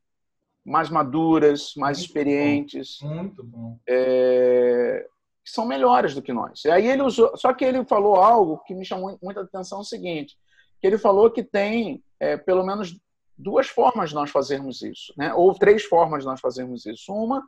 mais 0.65 0.89
maduras, 0.89 1.75
mais 1.77 1.99
muito 1.99 2.07
experientes, 2.07 2.99
bom. 3.01 3.09
muito 3.09 3.45
bom, 3.45 3.79
é, 3.87 5.07
que 5.45 5.51
são 5.51 5.67
melhores 5.67 6.15
do 6.15 6.23
que 6.23 6.33
nós. 6.33 6.65
E 6.65 6.71
aí 6.71 6.87
ele 6.87 7.03
usou, 7.03 7.37
só 7.37 7.53
que 7.53 7.65
ele 7.65 7.85
falou 7.85 8.17
algo 8.17 8.63
que 8.67 8.75
me 8.75 8.85
chamou 8.85 9.19
muita 9.23 9.43
atenção: 9.43 9.79
é 9.79 9.83
o 9.83 9.85
seguinte, 9.85 10.37
que 10.81 10.87
ele 10.87 10.99
falou 10.99 11.31
que 11.31 11.43
tem 11.43 12.03
é, 12.19 12.37
pelo 12.37 12.65
menos 12.65 12.99
duas 13.39 13.69
formas 13.69 14.09
de 14.09 14.15
nós 14.15 14.31
fazermos 14.31 14.81
isso, 14.81 15.13
né? 15.17 15.35
Ou 15.35 15.53
três 15.55 15.85
formas 15.85 16.21
de 16.21 16.27
nós 16.27 16.41
fazermos 16.41 16.87
isso. 16.87 17.13
Uma 17.13 17.43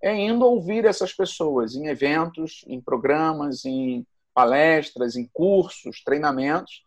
é 0.00 0.14
indo 0.14 0.44
ouvir 0.44 0.84
essas 0.84 1.12
pessoas 1.12 1.74
em 1.74 1.86
eventos, 1.88 2.64
em 2.68 2.80
programas, 2.80 3.64
em 3.64 4.06
palestras, 4.36 5.16
em 5.16 5.26
cursos, 5.32 6.02
treinamentos. 6.04 6.84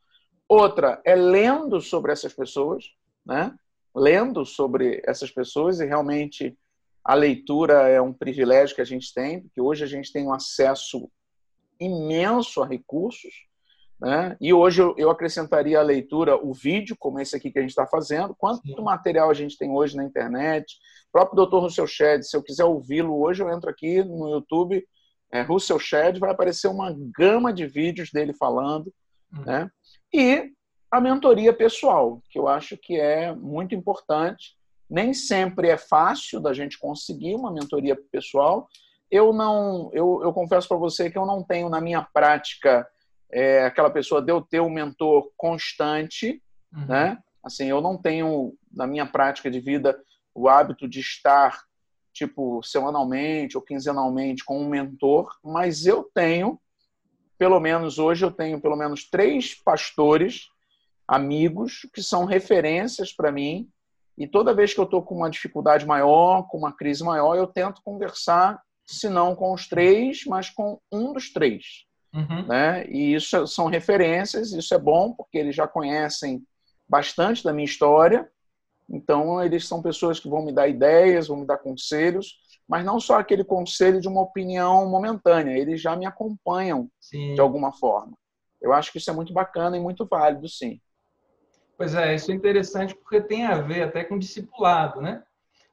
Outra 0.48 1.02
é 1.04 1.16
lendo 1.16 1.82
sobre 1.82 2.12
essas 2.12 2.32
pessoas, 2.32 2.86
né? 3.26 3.56
lendo 3.96 4.46
sobre 4.46 5.02
essas 5.04 5.32
pessoas 5.32 5.80
e 5.80 5.86
realmente 5.86 6.56
a 7.04 7.16
leitura 7.16 7.88
é 7.88 8.00
um 8.00 8.14
privilégio 8.14 8.76
que 8.76 8.84
a 8.84 8.86
gente 8.86 9.12
tem, 9.12 9.42
porque 9.42 9.60
hoje 9.60 9.84
a 9.84 9.88
gente 9.88 10.14
tem 10.14 10.28
um 10.28 10.34
acesso 10.34 11.10
imenso 11.80 12.62
a 12.62 12.68
recursos, 12.68 13.34
né? 14.00 14.38
E 14.40 14.54
hoje 14.54 14.82
eu 14.96 15.10
acrescentaria 15.10 15.80
a 15.80 15.84
leitura, 15.84 16.38
o 16.38 16.54
vídeo, 16.54 16.96
como 17.00 17.20
esse 17.20 17.36
aqui 17.36 17.52
que 17.52 17.58
a 17.58 17.62
gente 17.62 17.72
está 17.72 17.88
fazendo. 17.88 18.36
Quanto 18.36 18.62
Sim. 18.62 18.76
material 18.82 19.30
a 19.30 19.34
gente 19.34 19.58
tem 19.58 19.72
hoje 19.72 19.98
na 19.98 20.04
internet? 20.04 20.78
O 21.10 21.12
próprio 21.12 21.36
doutor 21.36 21.64
Russell 21.64 21.88
Shedd, 21.88 22.24
se 22.24 22.38
eu 22.38 22.44
quiser 22.44 22.64
ouvi-lo 22.64 23.20
hoje, 23.20 23.42
eu 23.42 23.50
entro 23.50 23.70
aqui 23.70 24.04
no 24.04 24.30
YouTube, 24.30 24.86
é, 25.32 25.42
Russell 25.42 25.80
Shedd, 25.80 26.20
vai 26.20 26.32
aparecer 26.32 26.68
uma 26.68 26.96
gama 27.16 27.54
de 27.54 27.68
vídeos 27.68 28.12
dele 28.12 28.34
falando. 28.34 28.94
Uhum. 29.32 29.44
Né? 29.44 29.72
E 30.14 30.52
a 30.92 31.00
mentoria 31.00 31.54
pessoal, 31.54 32.22
que 32.30 32.40
eu 32.40 32.48
acho 32.48 32.76
que 32.78 33.00
é 33.00 33.34
muito 33.36 33.76
importante. 33.76 34.58
Nem 34.90 35.14
sempre 35.14 35.70
é 35.70 35.78
fácil 35.78 36.40
da 36.40 36.52
gente 36.52 36.80
conseguir 36.80 37.36
uma 37.36 37.52
mentoria 37.52 37.96
pessoal. 38.12 38.68
Eu 39.12 39.32
não, 39.32 39.92
eu, 39.94 40.22
eu 40.24 40.34
confesso 40.34 40.68
para 40.68 40.78
você 40.78 41.12
que 41.12 41.18
eu 41.18 41.28
não 41.28 41.44
tenho 41.44 41.70
na 41.70 41.80
minha 41.80 42.02
prática 42.12 42.88
é, 43.32 43.66
aquela 43.66 43.92
pessoa 43.92 44.20
de 44.20 44.32
eu 44.32 44.42
ter 44.42 44.60
um 44.60 44.70
mentor 44.70 45.32
constante, 45.38 46.42
uhum. 46.74 46.88
né? 46.88 47.18
Assim, 47.44 47.68
eu 47.68 47.82
não 47.82 47.96
tenho 47.96 48.54
na 48.72 48.88
minha 48.88 49.06
prática 49.06 49.50
de 49.50 49.60
vida 49.60 49.98
o 50.34 50.50
hábito 50.50 50.88
de 50.88 51.00
estar 51.00 51.64
tipo 52.20 52.62
semanalmente 52.62 53.58
ou 53.58 53.64
quinzenalmente 53.64 54.44
com 54.44 54.60
um 54.60 54.70
mentor, 54.70 55.38
mas 55.44 55.86
eu 55.86 56.04
tenho, 56.14 56.60
pelo 57.38 57.60
menos 57.60 57.98
hoje 57.98 58.26
eu 58.26 58.32
tenho 58.32 58.60
pelo 58.60 58.76
menos 58.76 59.10
três 59.10 59.56
pastores 59.56 60.50
amigos 61.08 61.88
que 61.94 62.04
são 62.04 62.26
referências 62.26 63.14
para 63.14 63.32
mim. 63.32 63.70
E 64.18 64.28
toda 64.28 64.54
vez 64.54 64.74
que 64.74 64.80
eu 64.80 64.84
estou 64.84 65.02
com 65.02 65.16
uma 65.16 65.30
dificuldade 65.30 65.86
maior, 65.86 66.44
com 66.50 66.58
uma 66.58 66.74
crise 66.74 67.04
maior, 67.04 67.36
eu 67.36 67.48
tento 67.48 67.82
conversar, 67.82 68.62
se 68.86 69.08
não 69.08 69.34
com 69.34 69.54
os 69.54 69.68
três, 69.68 70.26
mas 70.26 70.50
com 70.50 70.80
um 70.92 71.14
dos 71.14 71.32
três. 71.32 71.86
Uhum. 72.14 72.46
Né? 72.48 72.86
E 72.90 73.14
isso 73.14 73.48
são 73.48 73.68
referências, 73.68 74.52
isso 74.52 74.74
é 74.74 74.78
bom, 74.78 75.14
porque 75.14 75.38
eles 75.38 75.56
já 75.56 75.68
conhecem 75.68 76.44
bastante 76.88 77.44
da 77.44 77.54
minha 77.54 77.66
história. 77.66 78.30
Então, 78.90 79.44
eles 79.44 79.68
são 79.68 79.82
pessoas 79.82 80.20
que 80.20 80.30
vão 80.30 80.44
me 80.44 80.52
dar 80.52 80.68
ideias, 80.68 81.28
vão 81.28 81.38
me 81.38 81.46
dar 81.46 81.58
conselhos, 81.58 82.40
mas 82.68 82.84
não 82.84 83.00
só 83.00 83.20
aquele 83.20 83.44
conselho 83.44 84.02
de 84.02 84.08
uma 84.08 84.22
opinião 84.22 84.88
momentânea, 84.90 85.58
eles 85.58 85.82
já 85.82 85.96
me 85.96 86.06
acompanham 86.06 86.90
sim. 87.00 87.34
de 87.34 87.42
alguma 87.42 87.72
forma. 87.72 88.18
Eu 88.62 88.74
acho 88.74 88.92
que 88.92 88.98
isso 88.98 89.10
é 89.10 89.14
muito 89.14 89.34
bacana 89.34 89.78
e 89.78 89.80
muito 89.80 90.06
válido, 90.06 90.48
sim. 90.50 90.80
Pois 91.78 91.96
é, 91.96 92.14
isso 92.14 92.32
é 92.32 92.36
interessante 92.36 92.94
porque 92.94 93.22
tem 93.22 93.46
a 93.46 93.62
ver 93.62 93.84
até 93.84 94.04
com 94.04 94.20
discipulado, 94.20 95.02
né? 95.02 95.24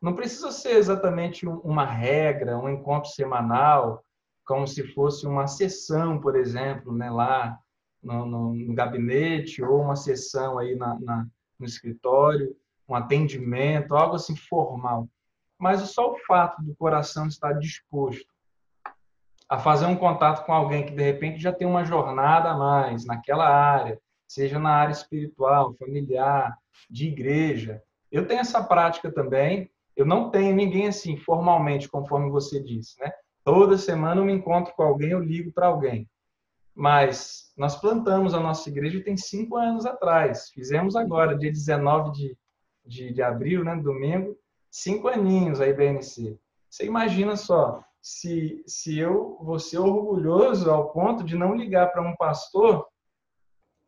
Não 0.01 0.15
precisa 0.15 0.53
ser 0.53 0.77
exatamente 0.77 1.47
uma 1.47 1.85
regra, 1.85 2.59
um 2.59 2.69
encontro 2.69 3.11
semanal, 3.11 4.05
como 4.45 4.67
se 4.67 4.87
fosse 4.95 5.27
uma 5.27 5.49
sessão, 5.49 6.21
por 6.21 6.37
exemplo, 6.37 6.95
né, 6.95 7.11
lá 7.11 7.59
no, 8.03 8.25
no, 8.25 8.55
no 8.55 8.75
gabinete, 8.75 9.63
ou 9.63 9.81
uma 9.81 9.97
sessão 9.97 10.59
aí 10.59 10.77
na, 10.77 10.99
na, 11.01 11.27
no 11.59 11.67
escritório, 11.67 12.55
um 12.89 12.95
atendimento, 12.95 13.97
algo 13.97 14.17
assim 14.17 14.37
formal. 14.37 15.09
Mas 15.59 15.81
só 15.91 16.13
o 16.13 16.19
fato 16.27 16.63
do 16.63 16.75
coração 16.77 17.27
estar 17.27 17.53
disposto 17.55 18.27
a 19.49 19.59
fazer 19.59 19.87
um 19.87 19.97
contato 19.97 20.45
com 20.45 20.53
alguém 20.53 20.85
que 20.85 20.93
de 20.93 21.03
repente 21.03 21.41
já 21.41 21.53
tem 21.53 21.67
uma 21.67 21.85
jornada 21.85 22.51
a 22.51 22.57
mais 22.57 23.05
naquela 23.07 23.49
área, 23.49 23.99
seja 24.27 24.59
na 24.59 24.71
área 24.71 24.93
espiritual, 24.93 25.75
familiar, 25.75 26.57
de 26.91 27.09
igreja. 27.09 27.83
Eu 28.11 28.27
tenho 28.27 28.41
essa 28.41 28.63
prática 28.63 29.11
também. 29.11 29.71
Eu 29.97 30.05
não 30.05 30.31
tenho 30.31 30.55
ninguém 30.55 30.89
assim 30.89 31.17
formalmente, 31.17 31.89
conforme 31.89 32.31
você 32.31 32.63
disse, 32.63 33.01
né? 33.01 33.11
Toda 33.45 33.79
semana 33.79 34.21
eu 34.21 34.25
me 34.25 34.33
encontro 34.33 34.75
com 34.75 34.83
alguém, 34.83 35.11
eu 35.11 35.21
ligo 35.21 35.53
para 35.53 35.69
alguém. 35.69 36.09
Mas 36.75 37.53
nós 37.57 37.77
plantamos 37.77 38.35
a 38.35 38.41
nossa 38.41 38.69
igreja 38.69 39.03
tem 39.03 39.17
cinco 39.17 39.57
anos 39.57 39.87
atrás. 39.87 40.51
Fizemos 40.51 40.95
agora, 40.97 41.39
dia 41.39 41.51
19 41.51 42.13
de, 42.13 42.37
de, 42.87 43.13
de 43.13 43.23
abril, 43.23 43.65
né, 43.65 43.77
domingo, 43.77 44.37
cinco 44.71 45.09
aninhos 45.09 45.61
a 45.61 45.67
IBNC. 45.67 46.39
Você 46.71 46.85
imagina 46.85 47.37
só, 47.37 47.83
se, 48.01 48.63
se 48.67 48.99
eu 48.99 49.39
vou 49.41 49.59
ser 49.59 49.79
orgulhoso 49.79 50.71
ao 50.71 50.91
ponto 50.91 51.25
de 51.25 51.37
não 51.37 51.55
ligar 51.55 51.93
para 51.93 52.03
um 52.03 52.15
pastor 52.17 52.87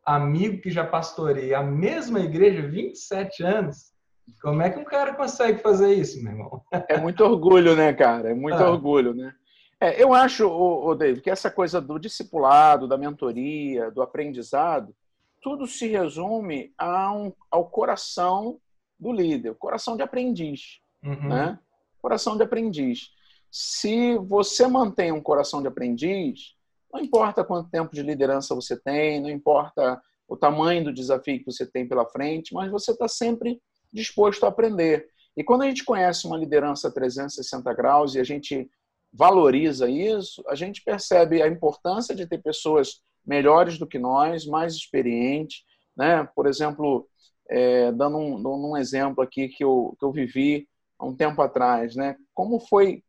amigo 0.05 0.61
que 0.61 0.71
já 0.71 0.87
pastorei 0.87 1.55
a 1.55 1.63
mesma 1.63 2.21
igreja 2.21 2.67
27 2.67 3.43
anos. 3.43 3.93
Como 4.41 4.63
é 4.63 4.71
que 4.71 4.79
um 4.79 4.85
cara 4.85 5.15
consegue 5.15 5.61
fazer 5.61 5.93
isso, 5.95 6.23
meu 6.23 6.33
irmão? 6.33 6.63
É 6.89 6.99
muito 6.99 7.23
orgulho, 7.25 7.77
né, 7.77 7.93
cara? 7.93 8.31
É 8.31 8.35
muito 8.35 8.57
ah. 8.57 8.71
orgulho, 8.71 9.15
né? 9.15 9.35
É, 9.81 10.03
eu 10.03 10.13
acho, 10.13 10.49
o, 10.49 10.95
David, 10.95 11.23
que 11.23 11.31
essa 11.31 11.51
coisa 11.51 11.81
do 11.81 11.99
discipulado, 11.99 12.89
da 12.89 12.99
mentoria, 12.99 13.91
do 13.91 14.03
aprendizado, 14.03 14.95
tudo 15.41 15.67
se 15.67 15.87
resume 15.87 16.73
a 16.77 17.13
um, 17.13 17.33
ao 17.49 17.67
coração 17.67 18.59
do 18.99 19.13
líder, 19.13 19.55
coração 19.55 19.97
de 19.97 20.03
aprendiz, 20.03 20.81
uhum. 21.03 21.29
né? 21.29 21.59
Coração 22.01 22.37
de 22.37 22.43
aprendiz. 22.43 23.11
Se 23.51 24.17
você 24.19 24.67
mantém 24.67 25.13
um 25.13 25.23
coração 25.23 25.63
de 25.63 25.69
aprendiz, 25.69 26.55
não 26.93 27.01
importa 27.01 27.45
quanto 27.45 27.71
tempo 27.71 27.95
de 27.95 28.03
liderança 28.03 28.55
você 28.55 28.79
tem, 28.79 29.21
não 29.21 29.31
importa 29.31 30.01
o 30.27 30.37
tamanho 30.37 30.85
do 30.85 30.93
desafio 30.93 31.39
que 31.39 31.51
você 31.51 31.67
tem 31.67 31.89
pela 31.89 32.07
frente, 32.07 32.53
mas 32.53 32.71
você 32.71 32.93
está 32.93 33.09
sempre 33.09 33.61
disposto 33.93 34.45
a 34.45 34.49
aprender. 34.49 35.09
E 35.37 35.43
quando 35.43 35.63
a 35.63 35.67
gente 35.67 35.85
conhece 35.85 36.27
uma 36.27 36.37
liderança 36.37 36.93
360 36.93 37.73
graus 37.73 38.15
e 38.15 38.21
a 38.21 38.25
gente 38.25 38.69
valoriza 39.13 39.89
isso, 39.89 40.45
a 40.49 40.55
gente 40.55 40.83
percebe 40.83 41.43
a 41.43 41.49
importância 41.49 42.15
de 42.15 42.27
ter 42.27 42.39
pessoas 42.39 43.01
melhores 43.25 43.79
do 43.79 43.87
que 43.87 43.99
nós, 43.99 44.45
mais 44.47 44.75
experientes. 44.75 45.63
Né? 45.97 46.29
Por 46.35 46.47
exemplo, 46.47 47.09
é, 47.49 47.91
dando, 47.93 48.19
um, 48.19 48.71
um 48.71 48.77
exemplo 48.77 49.23
aqui 49.23 49.49
que 49.49 49.65
eu, 49.65 49.97
que 49.99 50.05
eu 50.05 50.13
vivi 50.13 50.69
há 50.99 51.07
um 51.07 51.15
tempo 51.15 51.41
atrás, 51.41 51.95
né? 51.97 52.17
como 52.35 52.61
foi 52.61 53.03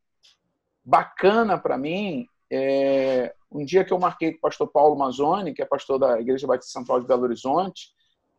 bacana 0.83 1.57
para 1.57 1.77
mim 1.77 2.25
é, 2.51 3.33
um 3.51 3.63
dia 3.63 3.83
que 3.83 3.93
eu 3.93 3.99
marquei 3.99 4.31
com 4.31 4.37
o 4.37 4.41
pastor 4.41 4.67
Paulo 4.67 4.97
Mazzoni, 4.97 5.53
que 5.53 5.61
é 5.61 5.65
pastor 5.65 5.99
da 5.99 6.19
Igreja 6.19 6.47
Batista 6.47 6.79
Central 6.79 6.99
de 6.99 7.07
Belo 7.07 7.23
Horizonte, 7.23 7.89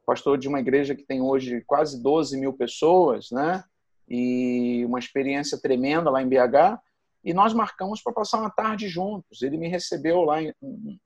pastor 0.06 0.38
de 0.38 0.48
uma 0.48 0.60
igreja 0.60 0.94
que 0.94 1.04
tem 1.04 1.20
hoje 1.20 1.62
quase 1.66 2.02
12 2.02 2.38
mil 2.38 2.52
pessoas, 2.52 3.30
né? 3.30 3.62
E 4.08 4.84
uma 4.84 4.98
experiência 4.98 5.60
tremenda 5.60 6.10
lá 6.10 6.20
em 6.20 6.28
BH. 6.28 6.80
E 7.22 7.34
nós 7.34 7.52
marcamos 7.52 8.02
para 8.02 8.12
passar 8.12 8.38
uma 8.38 8.50
tarde 8.50 8.88
juntos. 8.88 9.42
Ele 9.42 9.56
me 9.56 9.68
recebeu 9.68 10.22
lá 10.22 10.42
em, 10.42 10.52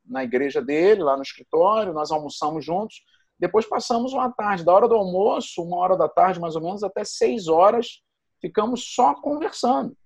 na 0.06 0.24
igreja 0.24 0.62
dele, 0.62 1.02
lá 1.02 1.16
no 1.16 1.22
escritório, 1.22 1.92
nós 1.92 2.10
almoçamos 2.10 2.64
juntos. 2.64 3.02
Depois 3.38 3.66
passamos 3.66 4.12
uma 4.12 4.30
tarde, 4.30 4.64
da 4.64 4.72
hora 4.72 4.88
do 4.88 4.94
almoço, 4.94 5.62
uma 5.62 5.76
hora 5.78 5.96
da 5.96 6.08
tarde 6.08 6.40
mais 6.40 6.54
ou 6.56 6.62
menos, 6.62 6.82
até 6.82 7.04
seis 7.04 7.48
horas, 7.48 8.02
ficamos 8.40 8.94
só 8.94 9.14
conversando. 9.14 9.96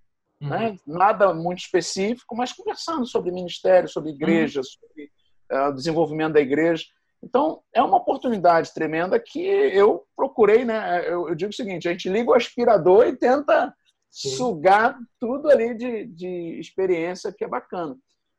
Uhum. 0.41 0.49
Né? 0.49 0.77
Nada 0.87 1.35
muito 1.35 1.59
específico, 1.59 2.37
mas 2.37 2.53
conversando 2.53 3.07
sobre 3.07 3.31
ministério, 3.31 3.89
sobre 3.89 4.11
igreja, 4.11 4.61
uhum. 4.61 4.65
sobre 4.65 5.11
uh, 5.53 5.75
desenvolvimento 5.75 6.35
da 6.35 6.41
igreja. 6.41 6.85
Então, 7.23 7.61
é 7.75 7.83
uma 7.83 7.97
oportunidade 7.97 8.73
tremenda 8.73 9.19
que 9.19 9.41
eu 9.41 10.05
procurei, 10.15 10.65
né? 10.65 11.05
Eu, 11.07 11.29
eu 11.29 11.35
digo 11.35 11.51
o 11.51 11.55
seguinte: 11.55 11.89
a 11.89 11.93
gente 11.93 12.09
liga 12.09 12.31
o 12.31 12.35
aspirador 12.35 13.07
e 13.07 13.17
tenta 13.17 13.75
Sim. 14.09 14.31
sugar 14.31 14.97
tudo 15.19 15.51
ali 15.51 15.75
de, 15.75 16.07
de 16.07 16.61
experiência 16.61 17.35
que 17.37 17.45
é 17.45 17.49
bacana. 17.49 17.97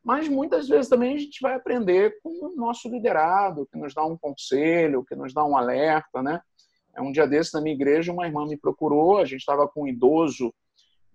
Mas 0.09 0.27
muitas 0.27 0.67
vezes 0.67 0.89
também 0.89 1.13
a 1.13 1.19
gente 1.19 1.39
vai 1.39 1.53
aprender 1.53 2.19
com 2.23 2.31
o 2.47 2.55
nosso 2.55 2.89
liderado, 2.89 3.67
que 3.71 3.77
nos 3.77 3.93
dá 3.93 4.03
um 4.03 4.17
conselho, 4.17 5.05
que 5.05 5.15
nos 5.15 5.35
dá 5.35 5.45
um 5.45 5.55
alerta, 5.55 6.23
né? 6.23 6.41
É 6.95 6.99
um 6.99 7.11
dia 7.11 7.27
desse 7.27 7.53
na 7.53 7.61
minha 7.61 7.75
igreja, 7.75 8.11
uma 8.11 8.25
irmã 8.25 8.43
me 8.43 8.57
procurou, 8.57 9.19
a 9.19 9.25
gente 9.25 9.41
estava 9.41 9.67
com 9.67 9.83
um 9.83 9.87
idoso 9.87 10.51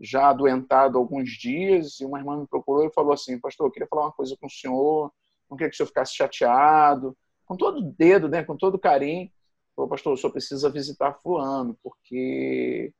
já 0.01 0.29
adoentado 0.29 0.97
alguns 0.97 1.31
dias, 1.31 1.99
e 1.99 2.05
uma 2.05 2.21
irmã 2.21 2.39
me 2.39 2.47
procurou 2.47 2.87
e 2.87 2.93
falou 2.93 3.13
assim: 3.13 3.37
Pastor, 3.41 3.67
eu 3.67 3.73
queria 3.73 3.89
falar 3.89 4.03
uma 4.03 4.13
coisa 4.13 4.37
com 4.41 4.47
o 4.47 4.51
senhor, 4.51 5.13
não 5.51 5.57
queria 5.57 5.71
que 5.71 5.75
o 5.75 5.77
senhor 5.77 5.89
ficasse 5.89 6.15
chateado, 6.15 7.17
com 7.47 7.57
todo 7.57 7.79
o 7.79 7.93
dedo, 7.99 8.29
né, 8.29 8.45
com 8.45 8.57
todo 8.57 8.79
carinho. 8.79 9.29
Falou, 9.75 9.89
pastor, 9.89 10.13
o 10.13 10.17
senhor 10.17 10.31
precisa 10.31 10.71
visitar 10.71 11.15
Fulano, 11.15 11.77
porque 11.83 12.95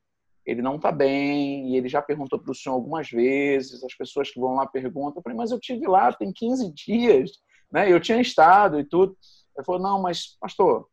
ele 0.45 0.63
não 0.63 0.77
está 0.77 0.93
bem, 0.93 1.71
e 1.71 1.77
ele 1.77 1.89
já 1.89 2.03
perguntou 2.03 2.39
para 2.39 2.51
o 2.51 2.55
senhor 2.55 2.75
algumas 2.75 3.11
vezes, 3.11 3.83
as 3.83 3.95
pessoas 3.95 4.31
que 4.31 4.41
vão 4.41 4.55
lá 4.55 4.67
perguntam. 4.67 5.19
Eu 5.19 5.23
falei, 5.23 5.37
mas 5.37 5.51
eu 5.51 5.59
tive 5.59 5.87
lá, 5.87 6.13
tem 6.13 6.33
15 6.33 6.73
dias, 6.75 7.31
né? 7.73 7.91
eu 7.91 8.01
tinha 8.01 8.21
estado 8.21 8.79
e 8.79 8.85
tudo. 8.85 9.17
Ele 9.57 9.65
falou, 9.65 9.81
não, 9.81 10.03
mas, 10.03 10.37
pastor, 10.41 10.89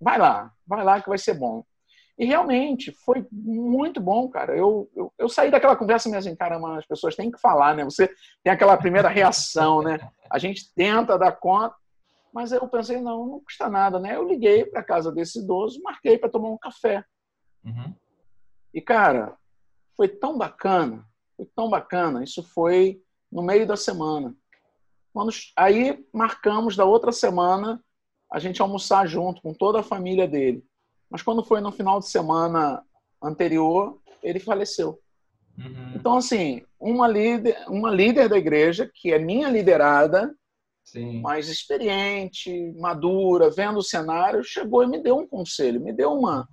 vai 0.00 0.18
lá, 0.18 0.52
vai 0.66 0.84
lá 0.84 1.00
que 1.00 1.08
vai 1.08 1.18
ser 1.18 1.34
bom. 1.34 1.64
E 2.18 2.24
realmente 2.24 2.92
foi 3.04 3.26
muito 3.30 4.00
bom, 4.00 4.26
cara. 4.30 4.56
Eu, 4.56 4.90
eu, 4.96 5.12
eu 5.18 5.28
saí 5.28 5.50
daquela 5.50 5.76
conversa 5.76 6.08
mesmo 6.08 6.30
assim, 6.30 6.36
caramba, 6.36 6.78
as 6.78 6.86
pessoas 6.86 7.14
têm 7.14 7.30
que 7.30 7.38
falar, 7.38 7.74
né? 7.74 7.84
Você 7.84 8.08
tem 8.42 8.50
aquela 8.50 8.76
primeira 8.76 9.08
reação, 9.08 9.82
né? 9.82 9.98
a 10.30 10.38
gente 10.38 10.72
tenta 10.74 11.18
dar 11.18 11.32
conta, 11.32 11.74
mas 12.32 12.52
eu 12.52 12.66
pensei, 12.68 13.00
não, 13.00 13.26
não 13.26 13.40
custa 13.40 13.68
nada, 13.68 13.98
né? 13.98 14.16
Eu 14.16 14.26
liguei 14.26 14.64
para 14.64 14.82
casa 14.82 15.12
desse 15.12 15.40
idoso, 15.40 15.80
marquei 15.82 16.18
para 16.18 16.28
tomar 16.28 16.50
um 16.50 16.58
café. 16.58 17.04
Uhum. 17.64 17.94
E, 18.76 18.80
cara, 18.82 19.34
foi 19.96 20.06
tão 20.06 20.36
bacana, 20.36 21.02
foi 21.34 21.46
tão 21.56 21.70
bacana. 21.70 22.22
Isso 22.22 22.42
foi 22.42 23.00
no 23.32 23.42
meio 23.42 23.66
da 23.66 23.74
semana. 23.74 24.36
Quando, 25.14 25.32
aí 25.56 26.06
marcamos 26.12 26.76
da 26.76 26.84
outra 26.84 27.10
semana 27.10 27.82
a 28.30 28.38
gente 28.38 28.60
almoçar 28.60 29.06
junto 29.06 29.40
com 29.40 29.54
toda 29.54 29.80
a 29.80 29.82
família 29.82 30.28
dele. 30.28 30.62
Mas 31.08 31.22
quando 31.22 31.42
foi 31.42 31.62
no 31.62 31.72
final 31.72 32.00
de 32.00 32.10
semana 32.10 32.84
anterior, 33.22 33.98
ele 34.22 34.38
faleceu. 34.38 35.00
Uhum. 35.56 35.92
Então, 35.94 36.18
assim, 36.18 36.62
uma 36.78 37.08
líder, 37.08 37.56
uma 37.68 37.90
líder 37.90 38.28
da 38.28 38.36
igreja, 38.36 38.90
que 38.94 39.10
é 39.10 39.18
minha 39.18 39.48
liderada, 39.48 40.36
Sim. 40.84 41.22
mais 41.22 41.48
experiente, 41.48 42.74
madura, 42.76 43.48
vendo 43.50 43.78
o 43.78 43.82
cenário, 43.82 44.44
chegou 44.44 44.82
e 44.82 44.86
me 44.86 45.02
deu 45.02 45.16
um 45.16 45.26
conselho, 45.26 45.80
me 45.80 45.94
deu 45.94 46.12
uma, 46.12 46.46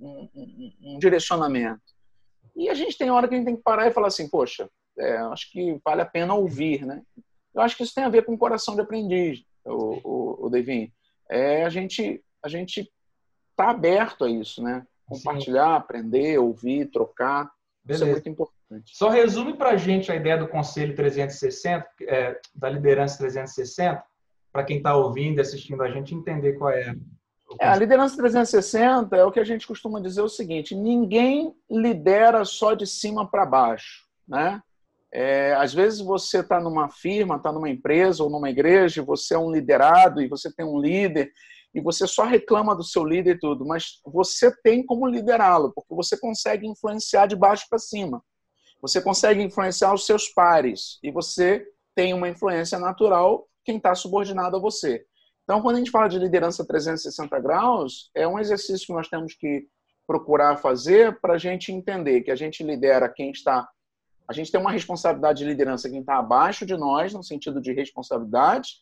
um, 0.00 0.28
um, 0.34 0.72
um 0.82 0.98
direcionamento. 0.98 1.80
E 2.56 2.68
a 2.68 2.74
gente 2.74 2.96
tem 2.96 3.10
hora 3.10 3.28
que 3.28 3.34
a 3.34 3.36
gente 3.36 3.46
tem 3.46 3.56
que 3.56 3.62
parar 3.62 3.86
e 3.86 3.92
falar 3.92 4.08
assim, 4.08 4.28
poxa, 4.28 4.68
é, 4.98 5.16
acho 5.18 5.50
que 5.50 5.80
vale 5.84 6.02
a 6.02 6.06
pena 6.06 6.34
ouvir, 6.34 6.84
né? 6.84 7.02
Eu 7.54 7.62
acho 7.62 7.76
que 7.76 7.82
isso 7.82 7.94
tem 7.94 8.04
a 8.04 8.08
ver 8.08 8.24
com 8.24 8.34
o 8.34 8.38
coração 8.38 8.74
de 8.74 8.80
aprendiz, 8.80 9.42
o, 9.64 10.00
o, 10.04 10.46
o 10.46 10.50
Devin. 10.50 10.92
É, 11.28 11.64
a 11.64 11.68
gente 11.68 12.22
a 12.42 12.48
gente 12.48 12.90
está 13.50 13.70
aberto 13.70 14.24
a 14.24 14.30
isso, 14.30 14.62
né? 14.62 14.86
Compartilhar, 15.06 15.70
Sim. 15.70 15.76
aprender, 15.76 16.38
ouvir, 16.38 16.90
trocar. 16.90 17.50
Beleza. 17.84 18.04
Isso 18.04 18.10
é 18.10 18.12
muito 18.12 18.28
importante. 18.28 18.96
Só 18.96 19.08
resume 19.08 19.56
para 19.56 19.70
a 19.70 19.76
gente 19.76 20.10
a 20.10 20.16
ideia 20.16 20.38
do 20.38 20.48
Conselho 20.48 20.94
360, 20.94 21.86
é, 22.02 22.40
da 22.54 22.70
liderança 22.70 23.18
360, 23.18 24.02
para 24.52 24.64
quem 24.64 24.78
está 24.78 24.94
ouvindo 24.94 25.38
e 25.38 25.40
assistindo 25.40 25.82
a 25.82 25.90
gente 25.90 26.14
entender 26.14 26.54
qual 26.54 26.70
é. 26.70 26.94
É. 27.58 27.66
A 27.66 27.76
liderança 27.76 28.16
360 28.16 29.16
é 29.16 29.24
o 29.24 29.32
que 29.32 29.40
a 29.40 29.44
gente 29.44 29.66
costuma 29.66 30.00
dizer 30.00 30.22
o 30.22 30.28
seguinte: 30.28 30.74
ninguém 30.74 31.54
lidera 31.70 32.44
só 32.44 32.74
de 32.74 32.86
cima 32.86 33.28
para 33.28 33.46
baixo, 33.46 34.06
né? 34.28 34.62
É, 35.12 35.54
às 35.54 35.74
vezes 35.74 36.00
você 36.00 36.38
está 36.38 36.60
numa 36.60 36.88
firma, 36.88 37.36
está 37.36 37.50
numa 37.50 37.68
empresa 37.68 38.22
ou 38.22 38.30
numa 38.30 38.48
igreja, 38.48 39.02
você 39.02 39.34
é 39.34 39.38
um 39.38 39.50
liderado 39.50 40.22
e 40.22 40.28
você 40.28 40.52
tem 40.54 40.64
um 40.64 40.78
líder 40.78 41.32
e 41.74 41.80
você 41.80 42.06
só 42.06 42.24
reclama 42.24 42.76
do 42.76 42.84
seu 42.84 43.04
líder 43.04 43.36
e 43.36 43.38
tudo, 43.38 43.66
mas 43.66 44.00
você 44.04 44.54
tem 44.62 44.84
como 44.84 45.06
liderá-lo, 45.06 45.72
porque 45.72 45.94
você 45.94 46.16
consegue 46.18 46.66
influenciar 46.66 47.26
de 47.26 47.34
baixo 47.34 47.66
para 47.68 47.78
cima. 47.78 48.22
Você 48.80 49.00
consegue 49.00 49.42
influenciar 49.42 49.92
os 49.92 50.06
seus 50.06 50.28
pares 50.28 50.98
e 51.02 51.10
você 51.10 51.64
tem 51.94 52.14
uma 52.14 52.28
influência 52.28 52.78
natural 52.78 53.46
quem 53.64 53.76
está 53.76 53.94
subordinado 53.94 54.56
a 54.56 54.60
você. 54.60 55.04
Então, 55.50 55.60
quando 55.62 55.74
a 55.74 55.78
gente 55.80 55.90
fala 55.90 56.06
de 56.06 56.16
liderança 56.16 56.64
360 56.64 57.40
graus, 57.40 58.08
é 58.14 58.24
um 58.24 58.38
exercício 58.38 58.86
que 58.86 58.92
nós 58.92 59.08
temos 59.08 59.34
que 59.34 59.66
procurar 60.06 60.56
fazer 60.58 61.20
para 61.20 61.34
a 61.34 61.38
gente 61.38 61.72
entender 61.72 62.20
que 62.20 62.30
a 62.30 62.36
gente 62.36 62.62
lidera 62.62 63.08
quem 63.08 63.32
está. 63.32 63.68
A 64.28 64.32
gente 64.32 64.52
tem 64.52 64.60
uma 64.60 64.70
responsabilidade 64.70 65.40
de 65.40 65.44
liderança 65.44 65.90
quem 65.90 66.02
está 66.02 66.18
abaixo 66.18 66.64
de 66.64 66.76
nós, 66.76 67.12
no 67.12 67.24
sentido 67.24 67.60
de 67.60 67.72
responsabilidade, 67.72 68.74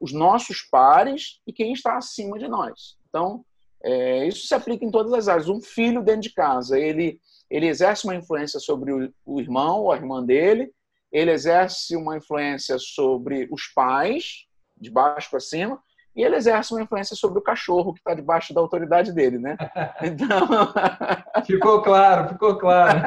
os 0.00 0.12
nossos 0.12 0.62
pares 0.62 1.40
e 1.46 1.52
quem 1.52 1.72
está 1.72 1.96
acima 1.96 2.36
de 2.36 2.48
nós. 2.48 2.98
Então, 3.08 3.44
é, 3.84 4.26
isso 4.26 4.44
se 4.48 4.54
aplica 4.56 4.84
em 4.84 4.90
todas 4.90 5.12
as 5.12 5.28
áreas. 5.28 5.48
Um 5.48 5.62
filho 5.62 6.02
dentro 6.02 6.22
de 6.22 6.34
casa, 6.34 6.80
ele, 6.80 7.20
ele 7.48 7.68
exerce 7.68 8.02
uma 8.02 8.16
influência 8.16 8.58
sobre 8.58 8.92
o, 8.92 9.14
o 9.24 9.40
irmão 9.40 9.82
ou 9.82 9.92
a 9.92 9.96
irmã 9.96 10.20
dele, 10.24 10.72
ele 11.12 11.30
exerce 11.30 11.94
uma 11.94 12.16
influência 12.16 12.76
sobre 12.76 13.48
os 13.52 13.68
pais, 13.72 14.48
de 14.76 14.90
baixo 14.90 15.30
para 15.30 15.38
cima, 15.38 15.80
e 16.16 16.22
ele 16.22 16.36
exerce 16.36 16.72
uma 16.72 16.82
influência 16.82 17.14
sobre 17.14 17.38
o 17.38 17.42
cachorro 17.42 17.92
que 17.92 18.00
está 18.00 18.14
debaixo 18.14 18.52
da 18.52 18.60
autoridade 18.60 19.12
dele, 19.12 19.38
né? 19.38 19.56
Então... 20.02 20.48
ficou 21.46 21.82
claro, 21.82 22.28
ficou 22.28 22.58
claro. 22.58 23.00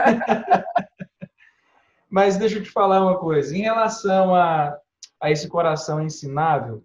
Mas 2.10 2.38
deixa 2.38 2.58
eu 2.58 2.64
te 2.64 2.70
falar 2.70 3.02
uma 3.02 3.18
coisa. 3.18 3.56
Em 3.56 3.62
relação 3.62 4.36
a 4.36 4.78
a 5.22 5.30
esse 5.30 5.48
coração 5.48 6.02
ensinável? 6.02 6.84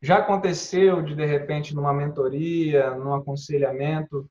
Já 0.00 0.18
aconteceu 0.18 1.02
de, 1.02 1.16
de 1.16 1.26
repente, 1.26 1.74
numa 1.74 1.92
mentoria, 1.92 2.94
num 2.94 3.12
aconselhamento, 3.12 4.30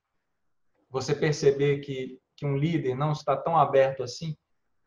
você 0.89 1.13
perceber 1.13 1.79
que, 1.79 2.19
que 2.37 2.45
um 2.45 2.55
líder 2.55 2.95
não 2.95 3.11
está 3.11 3.35
tão 3.35 3.57
aberto 3.57 4.01
assim 4.01 4.37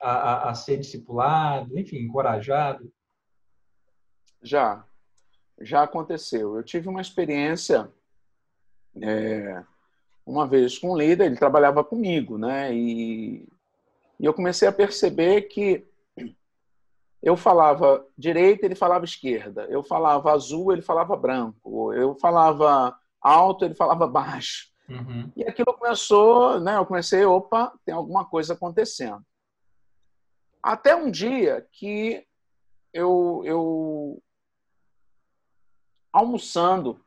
a, 0.00 0.10
a, 0.10 0.50
a 0.50 0.54
ser 0.54 0.78
discipulado, 0.78 1.78
enfim, 1.78 1.98
encorajado? 1.98 2.90
Já, 4.42 4.84
já 5.60 5.82
aconteceu. 5.82 6.56
Eu 6.56 6.62
tive 6.62 6.88
uma 6.88 7.00
experiência 7.00 7.90
é, 9.00 9.62
uma 10.24 10.46
vez 10.46 10.78
com 10.78 10.92
um 10.92 10.96
líder, 10.96 11.26
ele 11.26 11.36
trabalhava 11.36 11.84
comigo, 11.84 12.36
né? 12.36 12.74
E, 12.74 13.48
e 14.18 14.24
eu 14.24 14.34
comecei 14.34 14.66
a 14.66 14.72
perceber 14.72 15.42
que 15.42 15.86
eu 17.22 17.36
falava 17.36 18.06
direita, 18.16 18.66
ele 18.66 18.74
falava 18.74 19.04
esquerda. 19.04 19.66
Eu 19.68 19.82
falava 19.82 20.32
azul, 20.32 20.72
ele 20.72 20.82
falava 20.82 21.16
branco. 21.16 21.92
Eu 21.92 22.14
falava 22.14 22.96
alto, 23.20 23.64
ele 23.64 23.74
falava 23.74 24.06
baixo. 24.08 24.68
Uhum. 24.88 25.30
E 25.34 25.42
aquilo 25.42 25.74
começou, 25.74 26.60
né? 26.60 26.76
Eu 26.76 26.86
comecei, 26.86 27.24
opa, 27.24 27.72
tem 27.84 27.94
alguma 27.94 28.24
coisa 28.24 28.54
acontecendo. 28.54 29.24
Até 30.62 30.94
um 30.94 31.10
dia 31.10 31.66
que 31.72 32.24
eu, 32.92 33.42
eu 33.44 34.22
almoçando 36.16 36.98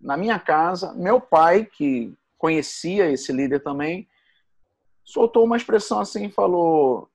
na 0.00 0.16
minha 0.16 0.38
casa, 0.38 0.94
meu 0.94 1.20
pai, 1.20 1.64
que 1.64 2.16
conhecia 2.38 3.10
esse 3.10 3.32
líder 3.32 3.58
também, 3.60 4.08
soltou 5.04 5.44
uma 5.44 5.56
expressão 5.56 5.98
assim 5.98 6.26
e 6.26 6.30
falou: 6.30 7.10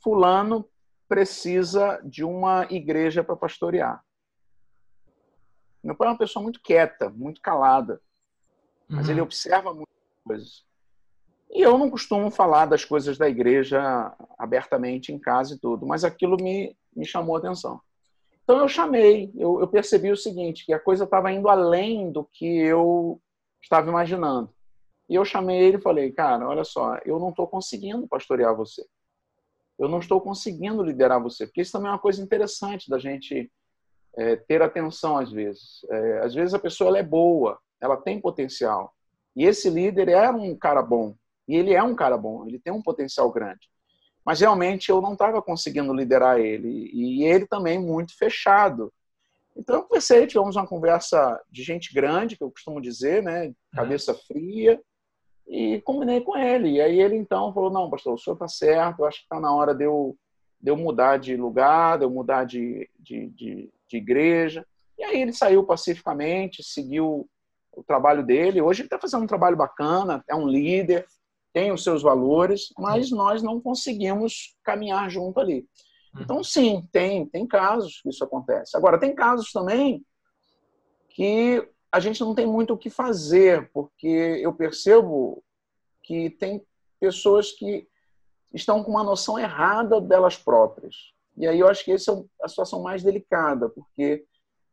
Fulano 0.00 0.64
precisa 1.08 2.00
de 2.04 2.22
uma 2.22 2.64
igreja 2.70 3.24
para 3.24 3.34
pastorear. 3.34 4.04
Meu 5.82 5.96
pai 5.96 6.06
é 6.06 6.10
uma 6.12 6.18
pessoa 6.18 6.44
muito 6.44 6.62
quieta, 6.62 7.10
muito 7.10 7.40
calada, 7.40 8.00
mas 8.88 9.06
uhum. 9.06 9.12
ele 9.12 9.20
observa 9.20 9.74
muitas 9.74 9.96
coisas. 10.24 10.64
E 11.50 11.60
eu 11.60 11.76
não 11.76 11.90
costumo 11.90 12.30
falar 12.30 12.66
das 12.66 12.84
coisas 12.84 13.18
da 13.18 13.28
igreja 13.28 14.14
abertamente 14.38 15.12
em 15.12 15.18
casa 15.18 15.54
e 15.54 15.58
tudo, 15.58 15.84
mas 15.84 16.04
aquilo 16.04 16.36
me, 16.40 16.76
me 16.94 17.04
chamou 17.04 17.34
a 17.34 17.40
atenção. 17.40 17.82
Então 18.44 18.58
eu 18.58 18.68
chamei, 18.68 19.30
eu, 19.36 19.60
eu 19.60 19.68
percebi 19.68 20.10
o 20.10 20.16
seguinte, 20.16 20.66
que 20.66 20.72
a 20.72 20.80
coisa 20.80 21.04
estava 21.04 21.30
indo 21.30 21.48
além 21.48 22.10
do 22.10 22.24
que 22.24 22.46
eu 22.46 23.20
estava 23.62 23.88
imaginando. 23.88 24.50
E 25.08 25.14
eu 25.14 25.24
chamei 25.24 25.58
ele 25.60 25.76
e 25.76 25.82
falei, 25.82 26.10
cara, 26.10 26.48
olha 26.48 26.64
só, 26.64 26.96
eu 27.04 27.18
não 27.18 27.30
estou 27.30 27.46
conseguindo 27.46 28.08
pastorear 28.08 28.56
você 28.56 28.84
eu 29.82 29.88
não 29.88 29.98
estou 29.98 30.20
conseguindo 30.20 30.82
liderar 30.82 31.20
você. 31.20 31.44
Porque 31.44 31.60
isso 31.60 31.72
também 31.72 31.88
é 31.88 31.92
uma 31.92 31.98
coisa 31.98 32.22
interessante 32.22 32.88
da 32.88 32.98
gente 32.98 33.50
é, 34.16 34.36
ter 34.36 34.62
atenção 34.62 35.18
às 35.18 35.30
vezes. 35.32 35.84
É, 35.90 36.20
às 36.20 36.34
vezes 36.34 36.54
a 36.54 36.58
pessoa 36.58 36.96
é 36.96 37.02
boa, 37.02 37.58
ela 37.80 37.96
tem 37.96 38.20
potencial. 38.20 38.94
E 39.34 39.44
esse 39.44 39.68
líder 39.68 40.08
é 40.08 40.30
um 40.30 40.56
cara 40.56 40.82
bom. 40.82 41.16
E 41.48 41.56
ele 41.56 41.74
é 41.74 41.82
um 41.82 41.96
cara 41.96 42.16
bom, 42.16 42.46
ele 42.46 42.60
tem 42.60 42.72
um 42.72 42.80
potencial 42.80 43.30
grande. 43.32 43.68
Mas 44.24 44.40
realmente 44.40 44.88
eu 44.88 45.00
não 45.00 45.14
estava 45.14 45.42
conseguindo 45.42 45.92
liderar 45.92 46.38
ele. 46.38 46.90
E 46.92 47.24
ele 47.24 47.46
também 47.46 47.78
muito 47.78 48.16
fechado. 48.16 48.92
Então 49.56 49.76
eu 49.76 49.82
conversei, 49.82 50.26
tivemos 50.26 50.56
uma 50.56 50.66
conversa 50.66 51.40
de 51.50 51.62
gente 51.62 51.92
grande, 51.92 52.36
que 52.36 52.42
eu 52.42 52.50
costumo 52.50 52.80
dizer, 52.80 53.22
né? 53.22 53.52
Cabeça 53.74 54.14
fria 54.14 54.80
e 55.46 55.80
combinei 55.82 56.20
com 56.20 56.36
ele. 56.36 56.70
E 56.70 56.80
aí 56.80 57.00
ele 57.00 57.16
então 57.16 57.52
falou: 57.52 57.70
Não, 57.70 57.90
pastor, 57.90 58.14
o 58.14 58.18
senhor 58.18 58.34
está 58.34 58.48
certo, 58.48 59.04
acho 59.04 59.18
que 59.18 59.24
está 59.24 59.40
na 59.40 59.54
hora 59.54 59.74
de 59.74 59.84
eu, 59.84 60.16
de 60.60 60.70
eu 60.70 60.76
mudar 60.76 61.18
de 61.18 61.36
lugar, 61.36 61.98
de 61.98 62.04
eu 62.04 62.10
mudar 62.10 62.44
de, 62.44 62.88
de, 62.98 63.28
de, 63.30 63.70
de 63.88 63.96
igreja. 63.96 64.66
E 64.98 65.04
aí 65.04 65.20
ele 65.20 65.32
saiu 65.32 65.64
pacificamente, 65.64 66.62
seguiu 66.62 67.28
o 67.72 67.82
trabalho 67.82 68.24
dele. 68.24 68.62
Hoje 68.62 68.82
ele 68.82 68.86
está 68.86 68.98
fazendo 68.98 69.24
um 69.24 69.26
trabalho 69.26 69.56
bacana, 69.56 70.24
é 70.28 70.34
um 70.34 70.46
líder, 70.46 71.06
tem 71.52 71.72
os 71.72 71.84
seus 71.84 72.02
valores, 72.02 72.68
mas 72.78 73.10
nós 73.10 73.42
não 73.42 73.60
conseguimos 73.60 74.56
caminhar 74.64 75.10
junto 75.10 75.38
ali. 75.38 75.66
Então, 76.18 76.44
sim, 76.44 76.86
tem, 76.92 77.26
tem 77.26 77.46
casos 77.46 78.00
que 78.02 78.10
isso 78.10 78.22
acontece. 78.22 78.76
Agora, 78.76 78.98
tem 78.98 79.14
casos 79.14 79.50
também 79.50 80.04
que 81.08 81.66
a 81.90 82.00
gente 82.00 82.20
não 82.20 82.34
tem 82.34 82.46
muito 82.46 82.74
o 82.74 82.78
que 82.78 82.90
fazer, 82.90 83.70
porque 83.72 84.06
eu 84.42 84.52
percebo 84.52 85.42
que 86.02 86.30
tem 86.30 86.62
pessoas 86.98 87.52
que 87.52 87.86
estão 88.52 88.82
com 88.82 88.90
uma 88.90 89.04
noção 89.04 89.38
errada 89.38 90.00
delas 90.00 90.36
próprias. 90.36 90.94
E 91.36 91.46
aí 91.46 91.60
eu 91.60 91.68
acho 91.68 91.84
que 91.84 91.92
essa 91.92 92.12
é 92.12 92.24
a 92.42 92.48
situação 92.48 92.82
mais 92.82 93.02
delicada, 93.02 93.68
porque 93.70 94.24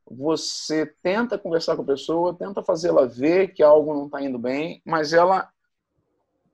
você 0.10 0.86
tenta 1.02 1.38
conversar 1.38 1.76
com 1.76 1.84
a 1.84 1.86
pessoa, 1.86 2.38
tenta 2.38 2.64
fazê-la 2.64 3.06
ver 3.06 3.54
que 3.54 3.64
algo 3.64 3.94
não 3.94 4.06
está 4.06 4.22
indo 4.22 4.40
bem, 4.40 4.82
mas 4.86 5.14
ela 5.14 5.50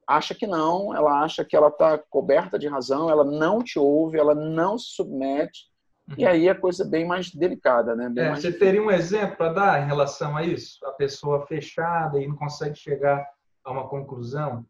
acha 0.07 0.35
que 0.35 0.45
não, 0.45 0.95
ela 0.95 1.21
acha 1.21 1.43
que 1.43 1.55
ela 1.55 1.67
está 1.67 1.97
coberta 2.09 2.59
de 2.59 2.67
razão, 2.67 3.09
ela 3.09 3.23
não 3.23 3.63
te 3.63 3.79
ouve, 3.79 4.17
ela 4.17 4.35
não 4.35 4.77
se 4.77 4.95
submete, 4.95 5.65
Uhum. 6.07 6.15
E 6.19 6.25
aí 6.25 6.47
a 6.47 6.55
coisa 6.55 6.83
é 6.83 6.87
bem 6.87 7.05
mais 7.05 7.31
delicada, 7.31 7.95
né? 7.95 8.05
É, 8.15 8.29
mais 8.29 8.41
você 8.41 8.51
teria 8.51 8.81
um 8.81 8.91
exemplo 8.91 9.37
para 9.37 9.53
dar 9.53 9.83
em 9.83 9.87
relação 9.87 10.37
a 10.37 10.43
isso? 10.43 10.85
A 10.85 10.91
pessoa 10.91 11.45
fechada 11.47 12.19
e 12.19 12.27
não 12.27 12.35
consegue 12.35 12.75
chegar 12.75 13.27
a 13.63 13.71
uma 13.71 13.87
conclusão 13.87 14.63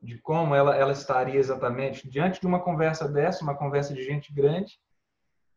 de 0.00 0.16
como 0.18 0.54
ela, 0.54 0.74
ela 0.74 0.92
estaria 0.92 1.38
exatamente 1.38 2.08
diante 2.08 2.40
de 2.40 2.46
uma 2.46 2.60
conversa 2.60 3.06
dessa, 3.08 3.42
uma 3.42 3.56
conversa 3.56 3.92
de 3.92 4.02
gente 4.02 4.32
grande, 4.32 4.78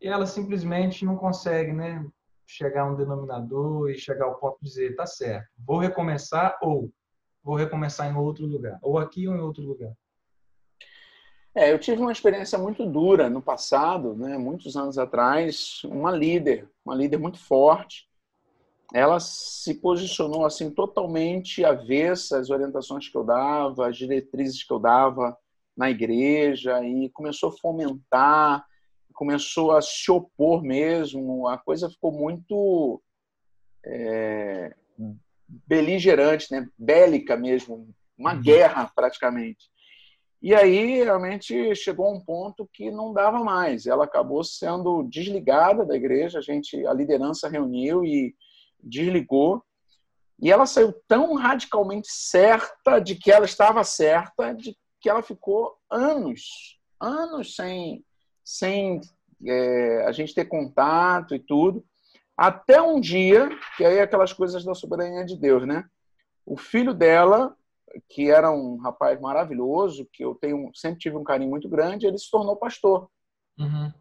e 0.01 0.07
ela 0.07 0.25
simplesmente 0.25 1.05
não 1.05 1.15
consegue, 1.15 1.71
né? 1.71 2.05
Chegar 2.45 2.81
a 2.81 2.85
um 2.85 2.95
denominador 2.95 3.89
e 3.89 3.97
chegar 3.97 4.25
ao 4.25 4.35
ponto 4.35 4.57
de 4.61 4.67
dizer, 4.67 4.95
tá 4.95 5.05
certo, 5.05 5.47
vou 5.57 5.77
recomeçar 5.77 6.57
ou 6.61 6.91
vou 7.43 7.55
recomeçar 7.55 8.11
em 8.11 8.15
outro 8.15 8.45
lugar, 8.45 8.79
ou 8.81 8.97
aqui 8.97 9.27
ou 9.27 9.35
em 9.35 9.39
outro 9.39 9.63
lugar. 9.63 9.93
É, 11.53 11.71
eu 11.71 11.79
tive 11.79 12.01
uma 12.01 12.11
experiência 12.11 12.57
muito 12.57 12.85
dura 12.85 13.29
no 13.29 13.41
passado, 13.41 14.15
né, 14.15 14.37
muitos 14.37 14.77
anos 14.77 14.97
atrás, 14.97 15.81
uma 15.83 16.09
líder, 16.09 16.69
uma 16.85 16.95
líder 16.95 17.17
muito 17.17 17.37
forte. 17.39 18.09
Ela 18.93 19.19
se 19.19 19.73
posicionou 19.75 20.45
assim 20.45 20.69
totalmente 20.69 21.63
avessa 21.63 22.39
às 22.39 22.49
orientações 22.49 23.09
que 23.09 23.17
eu 23.17 23.23
dava, 23.23 23.87
às 23.87 23.97
diretrizes 23.97 24.63
que 24.63 24.71
eu 24.71 24.79
dava 24.79 25.37
na 25.75 25.89
igreja 25.89 26.83
e 26.83 27.09
começou 27.09 27.49
a 27.49 27.57
fomentar, 27.57 28.65
começou 29.13 29.71
a 29.71 29.81
se 29.81 30.09
opor 30.09 30.61
mesmo. 30.63 31.47
A 31.47 31.57
coisa 31.57 31.89
ficou 31.89 32.11
muito 32.11 33.01
é, 33.85 34.75
beligerante, 35.67 36.51
né? 36.51 36.67
bélica 36.77 37.35
mesmo, 37.35 37.89
uma 38.17 38.33
uhum. 38.33 38.41
guerra 38.41 38.91
praticamente. 38.95 39.69
E 40.41 40.55
aí 40.55 41.03
realmente 41.03 41.75
chegou 41.75 42.07
a 42.07 42.11
um 42.11 42.19
ponto 42.19 42.67
que 42.73 42.89
não 42.89 43.13
dava 43.13 43.43
mais. 43.43 43.85
Ela 43.85 44.05
acabou 44.05 44.43
sendo 44.43 45.03
desligada 45.03 45.85
da 45.85 45.95
igreja, 45.95 46.39
a 46.39 46.41
gente, 46.41 46.85
a 46.87 46.93
liderança 46.93 47.47
reuniu 47.47 48.03
e 48.03 48.35
desligou. 48.79 49.63
E 50.39 50.51
ela 50.51 50.65
saiu 50.65 50.91
tão 51.07 51.35
radicalmente 51.35 52.07
certa 52.09 52.97
de 52.97 53.15
que 53.15 53.31
ela 53.31 53.45
estava 53.45 53.83
certa, 53.83 54.53
de 54.53 54.75
que 54.99 55.07
ela 55.07 55.21
ficou 55.21 55.75
anos, 55.89 56.79
anos 56.99 57.55
sem, 57.55 58.03
sem 58.43 58.99
é, 59.45 60.05
a 60.07 60.11
gente 60.11 60.33
ter 60.33 60.45
contato 60.45 61.35
e 61.35 61.39
tudo. 61.39 61.85
Até 62.41 62.81
um 62.81 62.99
dia, 62.99 63.49
que 63.77 63.85
aí 63.85 63.97
é 63.97 64.01
aquelas 64.01 64.33
coisas 64.33 64.63
da 64.63 64.73
soberania 64.73 65.23
de 65.23 65.37
Deus, 65.37 65.67
né? 65.67 65.85
O 66.43 66.57
filho 66.57 66.91
dela 66.91 67.55
que 68.09 68.29
era 68.29 68.51
um 68.51 68.77
rapaz 68.77 69.19
maravilhoso, 69.19 70.07
que 70.11 70.23
eu 70.23 70.35
tenho 70.35 70.71
sempre 70.73 70.99
tive 70.99 71.17
um 71.17 71.23
carinho 71.23 71.49
muito 71.49 71.67
grande, 71.67 72.05
ele 72.05 72.17
se 72.17 72.29
tornou 72.29 72.55
pastor. 72.55 73.09
Uhum. 73.59 73.91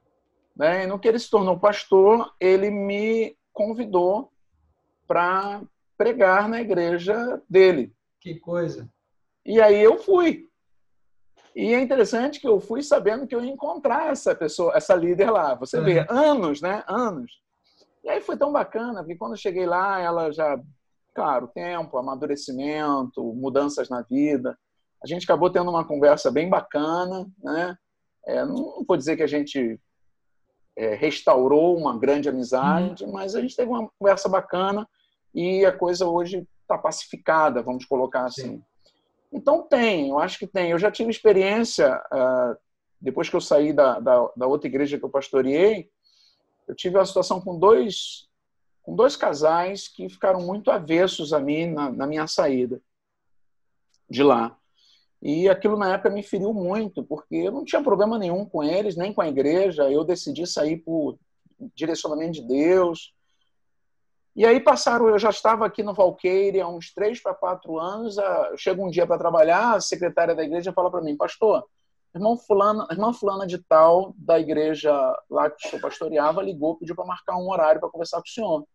Né? 0.56 0.84
E 0.84 0.86
no 0.86 0.98
que 0.98 1.08
ele 1.08 1.18
se 1.18 1.30
tornou 1.30 1.58
pastor, 1.58 2.32
ele 2.38 2.70
me 2.70 3.36
convidou 3.52 4.32
para 5.06 5.62
pregar 5.96 6.48
na 6.48 6.60
igreja 6.60 7.42
dele. 7.48 7.92
Que 8.20 8.38
coisa! 8.38 8.88
E 9.44 9.60
aí 9.60 9.82
eu 9.82 9.98
fui. 9.98 10.48
E 11.54 11.74
é 11.74 11.80
interessante 11.80 12.40
que 12.40 12.46
eu 12.46 12.60
fui 12.60 12.82
sabendo 12.82 13.26
que 13.26 13.34
eu 13.34 13.44
ia 13.44 13.50
encontrar 13.50 14.12
essa 14.12 14.34
pessoa, 14.34 14.72
essa 14.76 14.94
líder 14.94 15.30
lá. 15.30 15.54
Você 15.56 15.78
uhum. 15.78 15.84
vê, 15.84 16.06
anos, 16.08 16.60
né? 16.60 16.84
Anos. 16.86 17.40
E 18.02 18.08
aí 18.08 18.20
foi 18.20 18.36
tão 18.36 18.52
bacana, 18.52 19.00
porque 19.00 19.16
quando 19.16 19.32
eu 19.32 19.38
cheguei 19.38 19.66
lá, 19.66 20.00
ela 20.00 20.32
já 20.32 20.58
claro, 21.14 21.48
tempo, 21.48 21.98
amadurecimento, 21.98 23.22
mudanças 23.34 23.88
na 23.88 24.02
vida. 24.02 24.56
A 25.02 25.06
gente 25.06 25.24
acabou 25.24 25.50
tendo 25.50 25.70
uma 25.70 25.84
conversa 25.84 26.30
bem 26.30 26.48
bacana, 26.48 27.26
né? 27.42 27.76
É, 28.26 28.44
não 28.44 28.84
vou 28.86 28.96
dizer 28.96 29.16
que 29.16 29.22
a 29.22 29.26
gente 29.26 29.80
é, 30.76 30.94
restaurou 30.94 31.76
uma 31.76 31.98
grande 31.98 32.28
amizade, 32.28 33.04
uhum. 33.04 33.12
mas 33.12 33.34
a 33.34 33.40
gente 33.40 33.56
teve 33.56 33.70
uma 33.70 33.90
conversa 33.98 34.28
bacana 34.28 34.88
e 35.34 35.64
a 35.64 35.76
coisa 35.76 36.06
hoje 36.06 36.46
está 36.62 36.76
pacificada, 36.76 37.62
vamos 37.62 37.84
colocar 37.84 38.24
assim. 38.24 38.56
Sim. 38.56 38.62
Então 39.32 39.62
tem, 39.62 40.10
eu 40.10 40.18
acho 40.18 40.38
que 40.38 40.46
tem. 40.46 40.70
Eu 40.70 40.78
já 40.78 40.90
tive 40.90 41.10
experiência, 41.10 41.96
uh, 42.12 42.56
depois 43.00 43.28
que 43.28 43.36
eu 43.36 43.40
saí 43.40 43.72
da, 43.72 44.00
da, 44.00 44.28
da 44.36 44.46
outra 44.46 44.68
igreja 44.68 44.98
que 44.98 45.04
eu 45.04 45.10
pastoreei, 45.10 45.88
eu 46.70 46.74
tive 46.74 46.96
uma 46.96 47.04
situação 47.04 47.40
com 47.40 47.58
dois 47.58 48.28
com 48.82 48.94
dois 48.94 49.14
casais 49.14 49.88
que 49.88 50.08
ficaram 50.08 50.40
muito 50.40 50.70
avessos 50.70 51.32
a 51.32 51.38
mim 51.38 51.66
na, 51.66 51.90
na 51.90 52.06
minha 52.06 52.26
saída 52.26 52.80
de 54.08 54.22
lá. 54.22 54.56
E 55.22 55.48
aquilo 55.50 55.76
na 55.76 55.92
época 55.92 56.08
me 56.08 56.22
feriu 56.22 56.54
muito, 56.54 57.04
porque 57.04 57.36
eu 57.36 57.52
não 57.52 57.62
tinha 57.62 57.82
problema 57.82 58.18
nenhum 58.18 58.44
com 58.46 58.64
eles, 58.64 58.96
nem 58.96 59.12
com 59.12 59.20
a 59.20 59.28
igreja. 59.28 59.90
Eu 59.90 60.02
decidi 60.02 60.46
sair 60.46 60.78
por 60.78 61.18
direcionamento 61.74 62.40
de 62.40 62.42
Deus. 62.42 63.12
E 64.34 64.46
aí 64.46 64.58
passaram, 64.58 65.08
eu 65.08 65.18
já 65.18 65.28
estava 65.28 65.66
aqui 65.66 65.82
no 65.82 65.92
Valqueire 65.92 66.60
há 66.60 66.66
uns 66.66 66.94
três 66.94 67.22
para 67.22 67.34
quatro 67.34 67.78
anos. 67.78 68.16
Chega 68.56 68.82
um 68.82 68.88
dia 68.88 69.06
para 69.06 69.18
trabalhar, 69.18 69.74
a 69.74 69.80
secretária 69.80 70.34
da 70.34 70.42
igreja 70.42 70.72
fala 70.72 70.90
para 70.90 71.02
mim, 71.02 71.16
pastor, 71.16 71.66
irmão 72.14 72.36
fulano, 72.36 72.86
irmã 72.90 73.12
fulana 73.12 73.46
de 73.46 73.58
tal 73.58 74.14
da 74.16 74.38
igreja 74.38 74.92
lá 75.28 75.50
que 75.50 75.66
o 75.66 75.70
senhor 75.70 75.82
pastoreava 75.82 76.42
ligou, 76.42 76.76
pediu 76.76 76.94
para 76.94 77.04
marcar 77.04 77.36
um 77.36 77.48
horário 77.50 77.80
para 77.80 77.90
conversar 77.90 78.18
com 78.18 78.26
o 78.26 78.30
senhor. 78.30 78.66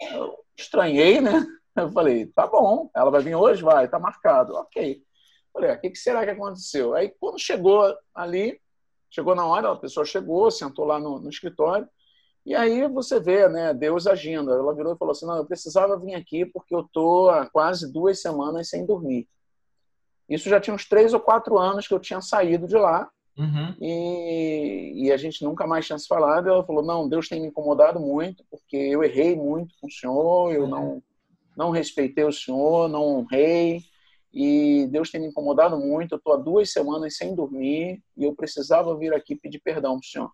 Eu 0.00 0.38
estranhei, 0.56 1.20
né? 1.20 1.46
Eu 1.76 1.90
falei, 1.92 2.26
tá 2.26 2.46
bom, 2.46 2.90
ela 2.94 3.10
vai 3.10 3.22
vir 3.22 3.34
hoje? 3.34 3.62
Vai, 3.62 3.88
tá 3.88 3.98
marcado. 3.98 4.54
Ok. 4.54 5.02
Falei, 5.52 5.70
ah, 5.70 5.74
o 5.74 5.80
que, 5.80 5.90
que 5.90 5.98
será 5.98 6.24
que 6.24 6.30
aconteceu? 6.30 6.94
Aí, 6.94 7.14
quando 7.20 7.38
chegou 7.38 7.96
ali, 8.14 8.60
chegou 9.10 9.34
na 9.34 9.46
hora, 9.46 9.70
a 9.70 9.76
pessoa 9.76 10.04
chegou, 10.04 10.50
sentou 10.50 10.84
lá 10.84 10.98
no, 10.98 11.18
no 11.20 11.28
escritório, 11.28 11.88
e 12.44 12.54
aí 12.54 12.88
você 12.88 13.20
vê, 13.20 13.48
né, 13.48 13.74
Deus 13.74 14.06
agindo. 14.06 14.52
Ela 14.52 14.74
virou 14.74 14.94
e 14.94 14.98
falou 14.98 15.12
assim, 15.12 15.26
não, 15.26 15.36
eu 15.36 15.44
precisava 15.44 15.98
vir 15.98 16.14
aqui 16.14 16.46
porque 16.46 16.74
eu 16.74 16.88
tô 16.92 17.28
há 17.28 17.46
quase 17.46 17.92
duas 17.92 18.20
semanas 18.20 18.68
sem 18.68 18.86
dormir. 18.86 19.28
Isso 20.30 20.48
já 20.48 20.60
tinha 20.60 20.72
uns 20.72 20.88
três 20.88 21.12
ou 21.12 21.18
quatro 21.18 21.58
anos 21.58 21.88
que 21.88 21.92
eu 21.92 21.98
tinha 21.98 22.20
saído 22.20 22.68
de 22.68 22.76
lá. 22.76 23.10
Uhum. 23.36 23.74
E, 23.80 25.06
e, 25.06 25.12
a 25.12 25.16
gente 25.16 25.42
nunca 25.42 25.66
mais 25.66 25.86
tinha 25.86 25.98
se 25.98 26.06
falado. 26.06 26.48
Ela 26.48 26.64
falou: 26.64 26.84
Não, 26.84 27.08
Deus 27.08 27.28
tem 27.28 27.40
me 27.40 27.48
incomodado 27.48 27.98
muito, 27.98 28.44
porque 28.48 28.76
eu 28.76 29.02
errei 29.02 29.34
muito 29.34 29.74
com 29.80 29.88
o 29.88 29.90
senhor, 29.90 30.52
eu 30.52 30.68
não, 30.68 31.02
não 31.56 31.70
respeitei 31.70 32.24
o 32.24 32.32
senhor, 32.32 32.88
não 32.88 33.02
honrei. 33.02 33.82
E 34.32 34.86
Deus 34.92 35.10
tem 35.10 35.20
me 35.20 35.26
incomodado 35.26 35.76
muito. 35.76 36.12
Eu 36.12 36.18
estou 36.18 36.34
há 36.34 36.36
duas 36.36 36.70
semanas 36.72 37.16
sem 37.16 37.34
dormir 37.34 38.00
e 38.16 38.24
eu 38.24 38.34
precisava 38.34 38.96
vir 38.96 39.12
aqui 39.12 39.34
pedir 39.34 39.58
perdão 39.58 39.98
para 39.98 40.06
o 40.06 40.10
senhor. 40.10 40.32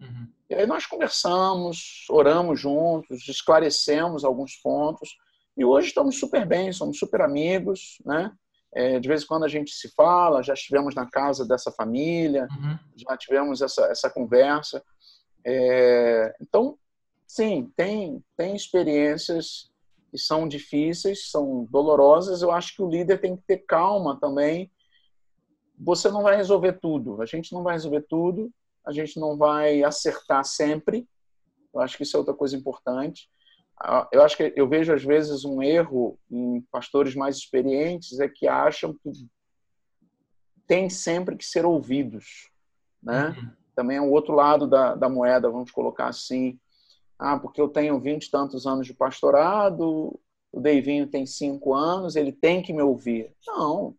Uhum. 0.00 0.28
E 0.48 0.54
aí 0.54 0.66
nós 0.66 0.86
conversamos, 0.86 2.04
oramos 2.08 2.60
juntos, 2.60 3.26
esclarecemos 3.28 4.24
alguns 4.24 4.54
pontos. 4.56 5.16
E 5.56 5.64
hoje 5.64 5.88
estamos 5.88 6.18
super 6.18 6.46
bem, 6.46 6.72
somos 6.72 6.98
super 6.98 7.22
amigos, 7.22 7.98
né? 8.04 8.32
É, 8.74 8.98
de 8.98 9.06
vez 9.06 9.22
em 9.22 9.26
quando 9.26 9.44
a 9.44 9.48
gente 9.48 9.72
se 9.72 9.90
fala, 9.94 10.42
já 10.42 10.54
estivemos 10.54 10.94
na 10.94 11.06
casa 11.06 11.46
dessa 11.46 11.70
família, 11.70 12.48
uhum. 12.50 12.78
já 12.96 13.16
tivemos 13.16 13.60
essa, 13.60 13.84
essa 13.86 14.08
conversa. 14.08 14.82
É, 15.44 16.34
então, 16.40 16.78
sim, 17.26 17.70
tem, 17.76 18.24
tem 18.36 18.56
experiências 18.56 19.70
que 20.10 20.18
são 20.18 20.48
difíceis, 20.48 21.30
são 21.30 21.66
dolorosas. 21.70 22.42
Eu 22.42 22.50
acho 22.50 22.74
que 22.76 22.82
o 22.82 22.88
líder 22.88 23.20
tem 23.20 23.36
que 23.36 23.42
ter 23.46 23.58
calma 23.58 24.18
também. 24.18 24.70
Você 25.78 26.10
não 26.10 26.22
vai 26.22 26.36
resolver 26.36 26.74
tudo, 26.74 27.20
a 27.20 27.26
gente 27.26 27.52
não 27.52 27.62
vai 27.62 27.74
resolver 27.74 28.02
tudo, 28.02 28.52
a 28.86 28.92
gente 28.92 29.18
não 29.18 29.36
vai 29.36 29.82
acertar 29.82 30.44
sempre. 30.44 31.08
Eu 31.74 31.80
acho 31.80 31.96
que 31.96 32.02
isso 32.04 32.16
é 32.16 32.18
outra 32.18 32.34
coisa 32.34 32.56
importante. 32.56 33.28
Ah, 33.84 34.08
eu 34.12 34.22
acho 34.22 34.36
que 34.36 34.52
eu 34.54 34.68
vejo 34.68 34.92
às 34.94 35.02
vezes 35.02 35.44
um 35.44 35.60
erro 35.60 36.16
em 36.30 36.60
pastores 36.70 37.16
mais 37.16 37.36
experientes 37.36 38.20
é 38.20 38.28
que 38.28 38.46
acham 38.46 38.94
que 38.94 39.10
tem 40.68 40.88
sempre 40.88 41.36
que 41.36 41.44
ser 41.44 41.66
ouvidos, 41.66 42.48
né? 43.02 43.34
Uhum. 43.36 43.50
Também 43.74 43.96
é 43.96 44.00
um 44.00 44.12
outro 44.12 44.34
lado 44.34 44.68
da, 44.68 44.94
da 44.94 45.08
moeda, 45.08 45.50
vamos 45.50 45.72
colocar 45.72 46.06
assim. 46.06 46.58
Ah, 47.18 47.36
porque 47.36 47.60
eu 47.60 47.68
tenho 47.68 47.98
vinte 47.98 48.26
e 48.26 48.30
tantos 48.30 48.66
anos 48.66 48.86
de 48.86 48.94
pastorado, 48.94 50.18
o 50.52 50.60
Deivinho 50.60 51.08
tem 51.08 51.26
cinco 51.26 51.74
anos, 51.74 52.14
ele 52.14 52.30
tem 52.30 52.62
que 52.62 52.72
me 52.72 52.82
ouvir. 52.82 53.34
Não, 53.46 53.96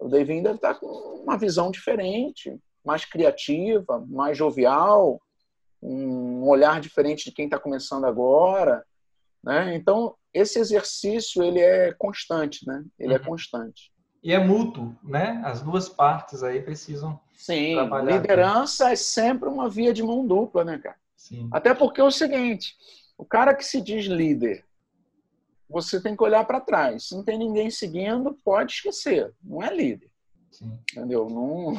o 0.00 0.08
Deivinho 0.08 0.42
deve 0.42 0.56
estar 0.56 0.74
com 0.74 0.86
uma 1.22 1.38
visão 1.38 1.70
diferente, 1.70 2.58
mais 2.84 3.04
criativa, 3.04 4.04
mais 4.08 4.36
jovial, 4.36 5.20
um 5.80 6.48
olhar 6.48 6.80
diferente 6.80 7.26
de 7.26 7.32
quem 7.32 7.44
está 7.44 7.60
começando 7.60 8.06
agora. 8.06 8.84
Né? 9.44 9.76
Então, 9.76 10.14
esse 10.32 10.58
exercício 10.58 11.42
ele 11.42 11.60
é 11.60 11.92
constante, 11.92 12.66
né? 12.66 12.82
Ele 12.98 13.12
é 13.12 13.16
uhum. 13.16 13.22
é 13.22 13.26
constante. 13.26 13.92
E 14.22 14.32
é 14.32 14.38
mútuo, 14.38 14.96
né? 15.02 15.42
As 15.44 15.60
duas 15.60 15.88
partes 15.88 16.42
aí 16.42 16.62
precisam 16.62 17.20
Sim, 17.34 17.76
liderança 18.06 18.90
é 18.90 18.96
sempre 18.96 19.48
uma 19.48 19.68
via 19.68 19.92
de 19.92 20.02
mão 20.02 20.26
dupla, 20.26 20.64
né, 20.64 20.78
cara? 20.78 20.96
Sim. 21.14 21.48
Até 21.52 21.74
porque 21.74 22.00
é 22.00 22.04
o 22.04 22.10
seguinte, 22.10 22.74
o 23.18 23.24
cara 23.24 23.54
que 23.54 23.64
se 23.64 23.82
diz 23.82 24.06
líder, 24.06 24.64
você 25.68 26.00
tem 26.00 26.16
que 26.16 26.22
olhar 26.22 26.44
para 26.46 26.60
trás. 26.60 27.08
Se 27.08 27.14
não 27.14 27.22
tem 27.22 27.36
ninguém 27.36 27.70
seguindo, 27.70 28.38
pode 28.42 28.72
esquecer. 28.72 29.32
Não 29.42 29.62
é 29.62 29.74
líder. 29.74 30.10
Sim. 30.50 30.78
Entendeu? 30.92 31.28
Não, 31.28 31.74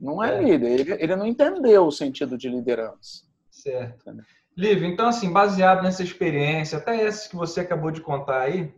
Não 0.00 0.24
é, 0.24 0.36
é. 0.36 0.42
líder. 0.42 0.80
Ele, 0.80 0.92
ele 0.92 1.16
não 1.16 1.26
entendeu 1.26 1.86
o 1.86 1.92
sentido 1.92 2.38
de 2.38 2.48
liderança. 2.48 3.24
Certo. 3.50 4.16
Lívia, 4.56 4.86
então, 4.86 5.08
assim, 5.08 5.32
baseado 5.32 5.82
nessa 5.82 6.02
experiência, 6.02 6.76
até 6.76 7.04
essas 7.04 7.26
que 7.26 7.36
você 7.36 7.60
acabou 7.60 7.90
de 7.90 8.02
contar 8.02 8.42
aí, 8.42 8.74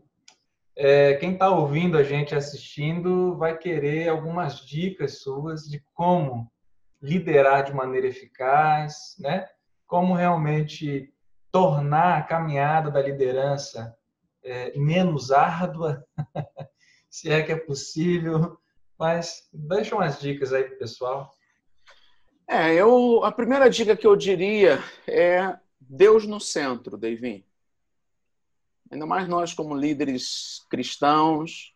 é, 0.76 1.14
quem 1.14 1.32
está 1.34 1.50
ouvindo 1.50 1.96
a 1.96 2.02
gente 2.02 2.34
assistindo 2.34 3.36
vai 3.36 3.56
querer 3.56 4.08
algumas 4.08 4.60
dicas 4.60 5.20
suas 5.20 5.62
de 5.62 5.84
como 5.92 6.50
liderar 7.00 7.64
de 7.64 7.72
maneira 7.72 8.06
eficaz, 8.06 9.14
né? 9.18 9.46
Como 9.86 10.14
realmente 10.14 11.12
tornar 11.52 12.18
a 12.18 12.22
caminhada 12.22 12.90
da 12.90 13.00
liderança 13.00 13.94
é, 14.42 14.76
menos 14.76 15.30
árdua, 15.30 16.04
se 17.08 17.30
é 17.30 17.42
que 17.42 17.52
é 17.52 17.56
possível. 17.56 18.58
Mas 18.98 19.48
deixa 19.52 19.94
umas 19.94 20.20
dicas 20.20 20.52
aí 20.52 20.64
para 20.64 20.74
o 20.74 20.78
pessoal. 20.78 21.30
É, 22.48 22.74
eu, 22.74 23.24
a 23.24 23.32
primeira 23.32 23.70
dica 23.70 23.96
que 23.96 24.06
eu 24.06 24.16
diria 24.16 24.78
é 25.06 25.56
Deus 25.88 26.26
no 26.26 26.40
centro, 26.40 26.96
Davi. 26.96 27.46
Ainda 28.90 29.06
mais 29.06 29.28
nós 29.28 29.52
como 29.54 29.76
líderes 29.76 30.64
cristãos. 30.68 31.74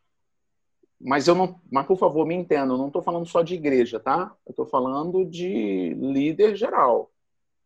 Mas 1.00 1.28
eu 1.28 1.34
não, 1.34 1.60
mas 1.70 1.86
por 1.86 1.96
favor, 1.96 2.26
me 2.26 2.34
entenda, 2.34 2.72
eu 2.72 2.78
não 2.78 2.88
estou 2.88 3.02
falando 3.02 3.26
só 3.26 3.40
de 3.40 3.54
igreja, 3.54 4.00
tá? 4.00 4.34
Eu 4.44 4.50
estou 4.50 4.66
falando 4.66 5.24
de 5.24 5.94
líder 5.94 6.56
geral, 6.56 7.12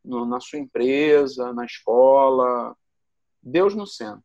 no, 0.05 0.27
na 0.27 0.39
sua 0.39 0.59
empresa, 0.59 1.53
na 1.53 1.65
escola. 1.65 2.77
Deus 3.43 3.75
no 3.75 3.87
centro. 3.87 4.23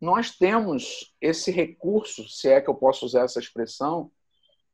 Nós 0.00 0.36
temos 0.36 1.14
esse 1.20 1.50
recurso, 1.50 2.26
se 2.28 2.48
é 2.48 2.60
que 2.60 2.68
eu 2.68 2.74
posso 2.74 3.04
usar 3.04 3.24
essa 3.24 3.38
expressão, 3.38 4.10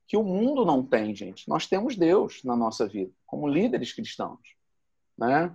que 0.06 0.16
o 0.16 0.22
mundo 0.22 0.64
não 0.64 0.82
tem, 0.82 1.14
gente. 1.14 1.46
Nós 1.48 1.66
temos 1.66 1.96
Deus 1.96 2.42
na 2.42 2.56
nossa 2.56 2.88
vida, 2.88 3.12
como 3.26 3.46
líderes 3.46 3.92
cristãos. 3.92 4.40
Né? 5.18 5.54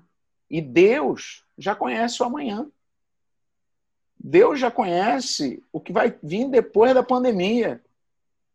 E 0.53 0.61
Deus 0.61 1.43
já 1.57 1.75
conhece 1.75 2.21
o 2.21 2.27
amanhã. 2.27 2.71
Deus 4.15 4.59
já 4.59 4.69
conhece 4.69 5.63
o 5.73 5.81
que 5.81 5.91
vai 5.91 6.15
vir 6.21 6.47
depois 6.47 6.93
da 6.93 7.01
pandemia. 7.01 7.83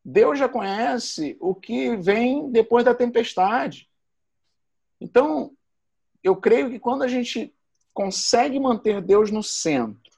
Deus 0.05 0.39
já 0.39 0.49
conhece 0.49 1.37
o 1.41 1.57
que 1.57 1.97
vem 1.97 2.53
depois 2.53 2.85
da 2.85 2.95
tempestade. 2.95 3.91
Então, 5.01 5.51
eu 6.23 6.37
creio 6.37 6.71
que 6.71 6.79
quando 6.79 7.03
a 7.03 7.09
gente 7.09 7.53
consegue 7.93 8.61
manter 8.61 9.03
Deus 9.03 9.33
no 9.33 9.43
centro, 9.43 10.13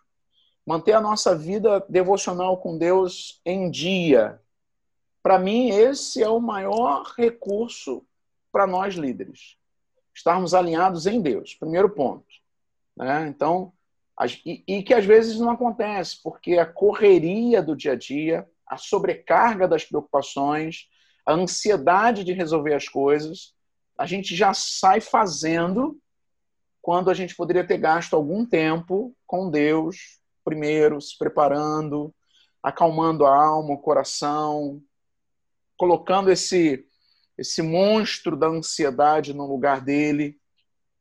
manter 0.66 0.92
a 0.92 1.00
nossa 1.00 1.34
vida 1.34 1.82
devocional 1.88 2.58
com 2.58 2.76
Deus 2.76 3.40
em 3.42 3.70
dia, 3.70 4.38
para 5.22 5.38
mim, 5.38 5.70
esse 5.70 6.22
é 6.22 6.28
o 6.28 6.40
maior 6.40 7.14
recurso 7.16 8.04
para 8.52 8.66
nós 8.66 8.96
líderes. 8.96 9.58
Estarmos 10.14 10.54
alinhados 10.54 11.06
em 11.06 11.20
Deus, 11.20 11.54
primeiro 11.54 11.90
ponto. 11.90 12.26
Né? 12.96 13.28
Então, 13.28 13.72
e, 14.44 14.62
e 14.66 14.82
que 14.82 14.92
às 14.92 15.04
vezes 15.04 15.38
não 15.38 15.50
acontece, 15.50 16.20
porque 16.22 16.58
a 16.58 16.66
correria 16.66 17.62
do 17.62 17.76
dia 17.76 17.92
a 17.92 17.96
dia, 17.96 18.48
a 18.66 18.76
sobrecarga 18.76 19.66
das 19.66 19.84
preocupações, 19.84 20.88
a 21.24 21.32
ansiedade 21.32 22.24
de 22.24 22.32
resolver 22.32 22.74
as 22.74 22.88
coisas, 22.88 23.54
a 23.96 24.06
gente 24.06 24.34
já 24.34 24.52
sai 24.52 25.00
fazendo 25.00 25.98
quando 26.82 27.10
a 27.10 27.14
gente 27.14 27.34
poderia 27.34 27.66
ter 27.66 27.78
gasto 27.78 28.14
algum 28.14 28.44
tempo 28.44 29.14
com 29.26 29.50
Deus, 29.50 30.18
primeiro, 30.44 31.00
se 31.00 31.16
preparando, 31.16 32.14
acalmando 32.62 33.26
a 33.26 33.34
alma, 33.34 33.74
o 33.74 33.78
coração, 33.78 34.82
colocando 35.76 36.30
esse, 36.30 36.86
esse 37.40 37.62
monstro 37.62 38.36
da 38.36 38.48
ansiedade 38.48 39.32
no 39.32 39.46
lugar 39.46 39.80
dele, 39.80 40.38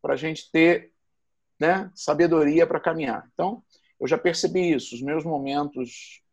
para 0.02 0.14
a 0.14 0.18
gente 0.18 0.50
ter 0.50 0.94
né, 1.60 1.92
sabedoria 1.94 2.66
para 2.66 2.80
caminhar. 2.80 3.30
Então, 3.34 3.62
eu 4.00 4.08
já 4.08 4.18
percebi 4.18 4.72
isso. 4.72 4.96
Os 4.96 5.02
meus 5.02 5.26
momentos 5.26 6.24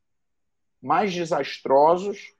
mais 0.80 1.12
desastrosos 1.12 2.32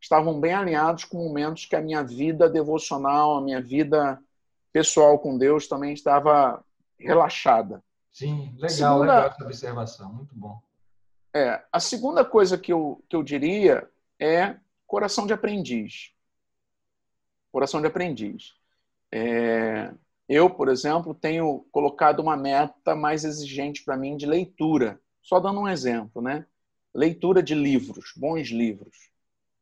estavam 0.00 0.40
bem 0.40 0.54
alinhados 0.54 1.04
com 1.04 1.18
momentos 1.18 1.66
que 1.66 1.76
a 1.76 1.82
minha 1.82 2.02
vida 2.02 2.48
devocional, 2.48 3.36
a 3.36 3.42
minha 3.42 3.60
vida 3.60 4.18
pessoal 4.72 5.18
com 5.18 5.36
Deus 5.36 5.68
também 5.68 5.92
estava 5.92 6.64
relaxada. 6.98 7.84
Sim, 8.10 8.54
legal, 8.54 8.70
segunda, 8.70 9.00
legal 9.00 9.26
essa 9.26 9.44
observação, 9.44 10.12
muito 10.14 10.34
bom. 10.34 10.58
É, 11.34 11.62
a 11.70 11.80
segunda 11.80 12.24
coisa 12.24 12.56
que 12.56 12.72
eu, 12.72 13.04
que 13.10 13.14
eu 13.14 13.22
diria 13.22 13.86
é 14.18 14.56
coração 14.86 15.26
de 15.26 15.34
aprendiz. 15.34 16.14
Coração 17.54 17.80
de 17.80 17.86
aprendiz. 17.86 18.52
É, 19.12 19.94
eu, 20.28 20.50
por 20.50 20.68
exemplo, 20.68 21.14
tenho 21.14 21.64
colocado 21.70 22.18
uma 22.18 22.36
meta 22.36 22.96
mais 22.96 23.22
exigente 23.22 23.84
para 23.84 23.96
mim 23.96 24.16
de 24.16 24.26
leitura. 24.26 25.00
Só 25.22 25.38
dando 25.38 25.60
um 25.60 25.68
exemplo, 25.68 26.20
né? 26.20 26.44
Leitura 26.92 27.40
de 27.40 27.54
livros, 27.54 28.12
bons 28.16 28.48
livros. 28.48 29.08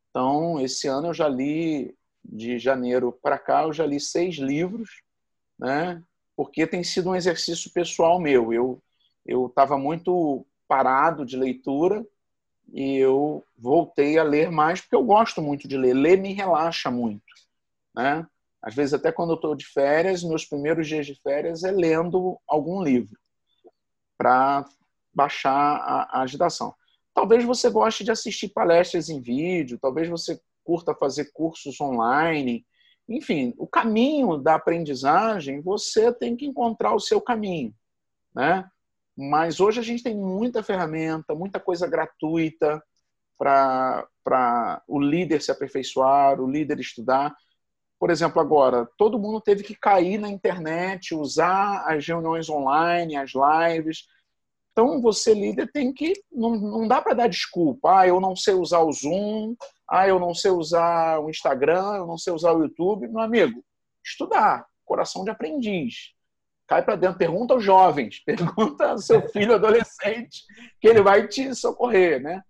Então, 0.09 0.59
esse 0.59 0.89
ano 0.89 1.09
eu 1.09 1.13
já 1.13 1.29
li, 1.29 1.95
de 2.25 2.59
janeiro 2.59 3.13
para 3.23 3.39
cá, 3.39 3.65
eu 3.65 3.75
já 3.75 3.85
li 3.85 4.01
seis 4.01 4.37
livros, 4.37 5.03
né? 5.59 6.03
Porque 6.35 6.67
tem 6.67 6.83
sido 6.83 7.11
um 7.11 7.15
exercício 7.15 7.71
pessoal 7.75 8.19
meu. 8.19 8.55
Eu 8.55 8.83
eu 9.27 9.49
estava 9.49 9.77
muito 9.77 10.47
parado 10.67 11.27
de 11.27 11.37
leitura 11.37 12.03
e 12.73 12.97
eu 12.97 13.45
voltei 13.55 14.19
a 14.19 14.23
ler 14.23 14.51
mais 14.51 14.81
porque 14.81 14.97
eu 14.97 15.05
gosto 15.05 15.43
muito 15.43 15.69
de 15.69 15.77
ler. 15.77 15.93
Ler 15.93 16.17
me 16.17 16.33
relaxa 16.33 16.91
muito, 16.91 17.23
né? 17.95 18.27
Às 18.63 18.75
vezes 18.75 18.95
até 18.95 19.11
quando 19.11 19.31
eu 19.31 19.37
estou 19.37 19.55
de 19.55 19.67
férias, 19.67 20.23
meus 20.23 20.45
primeiros 20.45 20.87
dias 20.87 21.05
de 21.05 21.15
férias 21.21 21.65
é 21.65 21.71
lendo 21.71 22.39
algum 22.47 22.83
livro 22.83 23.19
para 24.17 24.65
baixar 25.13 25.51
a, 25.51 26.23
agitação. 26.23 26.75
Talvez 27.13 27.45
você 27.45 27.69
goste 27.69 28.05
de 28.05 28.11
assistir 28.11 28.49
palestras 28.51 29.09
em 29.09 29.21
vídeo, 29.21 29.79
talvez 29.81 30.09
você 30.09 30.41
curta 30.65 30.95
fazer 30.95 31.33
cursos 31.33 31.81
online. 31.81 32.65
Enfim, 33.09 33.53
o 33.59 33.67
caminho 33.67 34.39
da 34.39 34.55
aprendizagem, 34.55 35.61
você 35.61 36.13
tem 36.13 36.37
que 36.37 36.47
encontrar 36.47 36.95
o 36.95 37.01
seu 37.01 37.21
caminho, 37.21 37.75
né? 38.35 38.65
Mas 39.17 39.61
hoje 39.61 39.81
a 39.81 39.83
gente 39.83 40.03
tem 40.03 40.17
muita 40.17 40.63
ferramenta, 40.63 41.35
muita 41.35 41.61
coisa 41.61 41.87
gratuita 41.87 42.83
para 43.37 44.83
o 44.87 45.01
líder 45.01 45.43
se 45.43 45.51
aperfeiçoar, 45.51 46.41
o 46.41 46.51
líder 46.51 46.79
estudar. 46.81 47.37
Por 48.03 48.11
exemplo, 48.11 48.41
agora, 48.41 48.91
todo 48.99 49.17
mundo 49.17 49.41
teve 49.41 49.63
que 49.63 49.77
cair 49.77 50.19
na 50.19 50.29
internet, 50.29 51.15
usar 51.15 51.85
as 51.87 52.05
reuniões 52.05 52.51
online, 52.51 53.15
as 53.15 53.31
lives. 53.33 54.09
Então, 54.73 55.01
você, 55.01 55.33
líder, 55.33 55.71
tem 55.71 55.95
que. 55.95 56.13
Não, 56.33 56.51
não 56.57 56.89
dá 56.89 57.01
para 57.01 57.15
dar 57.15 57.29
desculpa. 57.29 58.01
Ah, 58.01 58.09
eu 58.09 58.21
não 58.21 58.35
sei 58.35 58.55
usar 58.55 58.81
o 58.81 58.91
Zoom. 58.91 59.55
Ah, 59.89 60.09
eu 60.09 60.19
não 60.19 60.35
sei 60.35 60.51
usar 60.51 61.21
o 61.21 61.31
Instagram. 61.31 61.99
Eu 61.99 62.07
não 62.09 62.19
sei 62.19 62.33
usar 62.33 62.53
o 62.53 62.65
YouTube. 62.65 63.07
Meu 63.07 63.21
amigo, 63.21 63.65
estudar. 64.05 64.67
Coração 64.85 65.23
de 65.23 65.31
aprendiz 65.31 66.13
cai 66.67 66.83
para 66.83 66.97
dentro, 66.97 67.19
pergunta 67.19 67.55
aos 67.55 67.63
jovens, 67.63 68.19
pergunta 68.27 68.91
ao 68.91 68.99
seu 68.99 69.29
filho 69.29 69.55
adolescente, 69.55 70.43
que 70.81 70.89
ele 70.89 71.03
vai 71.03 71.29
te 71.29 71.55
socorrer, 71.55 72.21
né? 72.21 72.43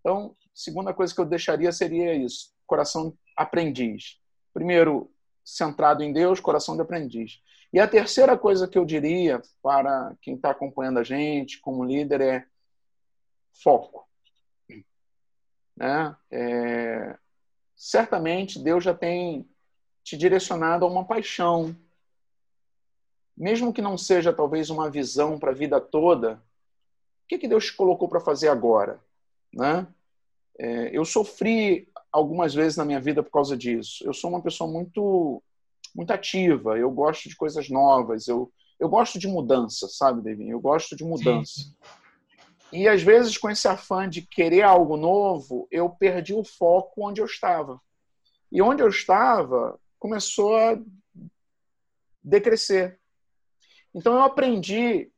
Então, 0.00 0.36
segunda 0.52 0.92
coisa 0.92 1.14
que 1.14 1.20
eu 1.22 1.24
deixaria 1.24 1.72
seria 1.72 2.12
isso, 2.14 2.50
coração 2.66 3.14
aprendiz. 3.34 4.19
Primeiro, 4.52 5.10
centrado 5.44 6.02
em 6.02 6.12
Deus, 6.12 6.40
coração 6.40 6.76
de 6.76 6.82
aprendiz. 6.82 7.40
E 7.72 7.78
a 7.78 7.86
terceira 7.86 8.36
coisa 8.36 8.66
que 8.66 8.76
eu 8.76 8.84
diria 8.84 9.40
para 9.62 10.14
quem 10.20 10.34
está 10.34 10.50
acompanhando 10.50 10.98
a 10.98 11.04
gente 11.04 11.60
como 11.60 11.84
líder 11.84 12.20
é 12.20 12.46
foco. 13.62 14.08
Né? 15.76 16.16
É, 16.30 17.16
certamente 17.76 18.58
Deus 18.58 18.84
já 18.84 18.92
tem 18.92 19.48
te 20.02 20.16
direcionado 20.16 20.84
a 20.84 20.88
uma 20.88 21.04
paixão, 21.04 21.76
mesmo 23.36 23.72
que 23.72 23.80
não 23.80 23.96
seja 23.96 24.32
talvez 24.32 24.68
uma 24.68 24.90
visão 24.90 25.38
para 25.38 25.50
a 25.50 25.54
vida 25.54 25.80
toda, 25.80 26.34
o 26.34 27.28
que, 27.28 27.38
que 27.38 27.48
Deus 27.48 27.66
te 27.66 27.74
colocou 27.74 28.08
para 28.08 28.20
fazer 28.20 28.48
agora? 28.48 29.00
Né? 29.52 29.86
É, 30.58 30.96
eu 30.96 31.04
sofri 31.04 31.89
algumas 32.12 32.54
vezes 32.54 32.76
na 32.76 32.84
minha 32.84 33.00
vida 33.00 33.22
por 33.22 33.30
causa 33.30 33.56
disso. 33.56 34.04
Eu 34.04 34.12
sou 34.12 34.30
uma 34.30 34.42
pessoa 34.42 34.70
muito 34.70 35.42
muito 35.94 36.12
ativa, 36.12 36.78
eu 36.78 36.88
gosto 36.90 37.28
de 37.28 37.34
coisas 37.34 37.68
novas, 37.68 38.28
eu, 38.28 38.52
eu 38.78 38.88
gosto 38.88 39.18
de 39.18 39.26
mudança, 39.26 39.88
sabe, 39.88 40.22
Devin? 40.22 40.48
Eu 40.48 40.60
gosto 40.60 40.94
de 40.94 41.02
mudança. 41.02 41.52
Sim. 41.52 41.74
E 42.72 42.86
às 42.86 43.02
vezes, 43.02 43.36
com 43.36 43.50
esse 43.50 43.66
afã 43.66 44.08
de 44.08 44.22
querer 44.22 44.62
algo 44.62 44.96
novo, 44.96 45.66
eu 45.70 45.90
perdi 45.90 46.32
o 46.32 46.44
foco 46.44 47.08
onde 47.08 47.20
eu 47.20 47.26
estava. 47.26 47.80
E 48.52 48.62
onde 48.62 48.82
eu 48.82 48.88
estava 48.88 49.78
começou 49.98 50.56
a 50.56 50.78
decrescer. 52.22 52.98
Então 53.94 54.14
eu 54.14 54.22
aprendi 54.22 55.10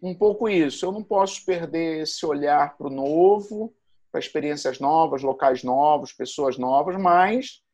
um 0.00 0.14
pouco 0.14 0.48
isso. 0.48 0.86
Eu 0.86 0.92
não 0.92 1.02
posso 1.02 1.44
perder 1.44 2.02
esse 2.02 2.24
olhar 2.24 2.76
para 2.76 2.86
o 2.86 2.90
novo, 2.90 3.74
para 4.14 4.20
experiências 4.20 4.78
novas, 4.78 5.24
locais 5.24 5.64
novos, 5.64 6.12
pessoas 6.12 6.56
novas, 6.56 6.94
mas 6.96 7.64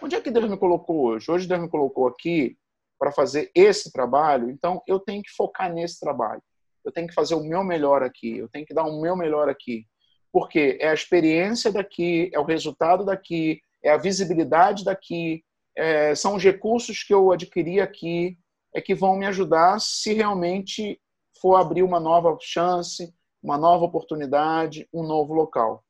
Onde 0.00 0.14
é 0.14 0.20
que 0.20 0.30
Deus 0.30 0.48
me 0.48 0.56
colocou 0.56 1.06
hoje? 1.06 1.30
Hoje 1.30 1.48
Deus 1.48 1.60
me 1.60 1.68
colocou 1.68 2.06
aqui 2.06 2.56
para 2.98 3.10
fazer 3.10 3.50
esse 3.54 3.92
trabalho, 3.92 4.48
então 4.48 4.80
eu 4.86 5.00
tenho 5.00 5.22
que 5.22 5.30
focar 5.30 5.72
nesse 5.72 5.98
trabalho. 5.98 6.42
Eu 6.84 6.92
tenho 6.92 7.08
que 7.08 7.14
fazer 7.14 7.34
o 7.34 7.42
meu 7.42 7.64
melhor 7.64 8.02
aqui, 8.02 8.38
eu 8.38 8.48
tenho 8.48 8.64
que 8.64 8.74
dar 8.74 8.84
o 8.84 9.00
meu 9.00 9.16
melhor 9.16 9.48
aqui. 9.48 9.86
Porque 10.32 10.78
é 10.80 10.88
a 10.88 10.94
experiência 10.94 11.72
daqui, 11.72 12.30
é 12.32 12.38
o 12.38 12.44
resultado 12.44 13.04
daqui, 13.04 13.60
é 13.82 13.90
a 13.90 13.96
visibilidade 13.96 14.84
daqui, 14.84 15.42
é, 15.76 16.14
são 16.14 16.36
os 16.36 16.44
recursos 16.44 17.02
que 17.02 17.12
eu 17.12 17.32
adquiri 17.32 17.80
aqui, 17.80 18.38
é 18.74 18.80
que 18.80 18.94
vão 18.94 19.16
me 19.16 19.26
ajudar 19.26 19.80
se 19.80 20.12
realmente 20.12 21.00
for 21.40 21.56
abrir 21.56 21.82
uma 21.82 21.98
nova 21.98 22.36
chance, 22.40 23.12
uma 23.42 23.58
nova 23.58 23.84
oportunidade, 23.84 24.88
um 24.92 25.02
novo 25.02 25.34
local. 25.34 25.84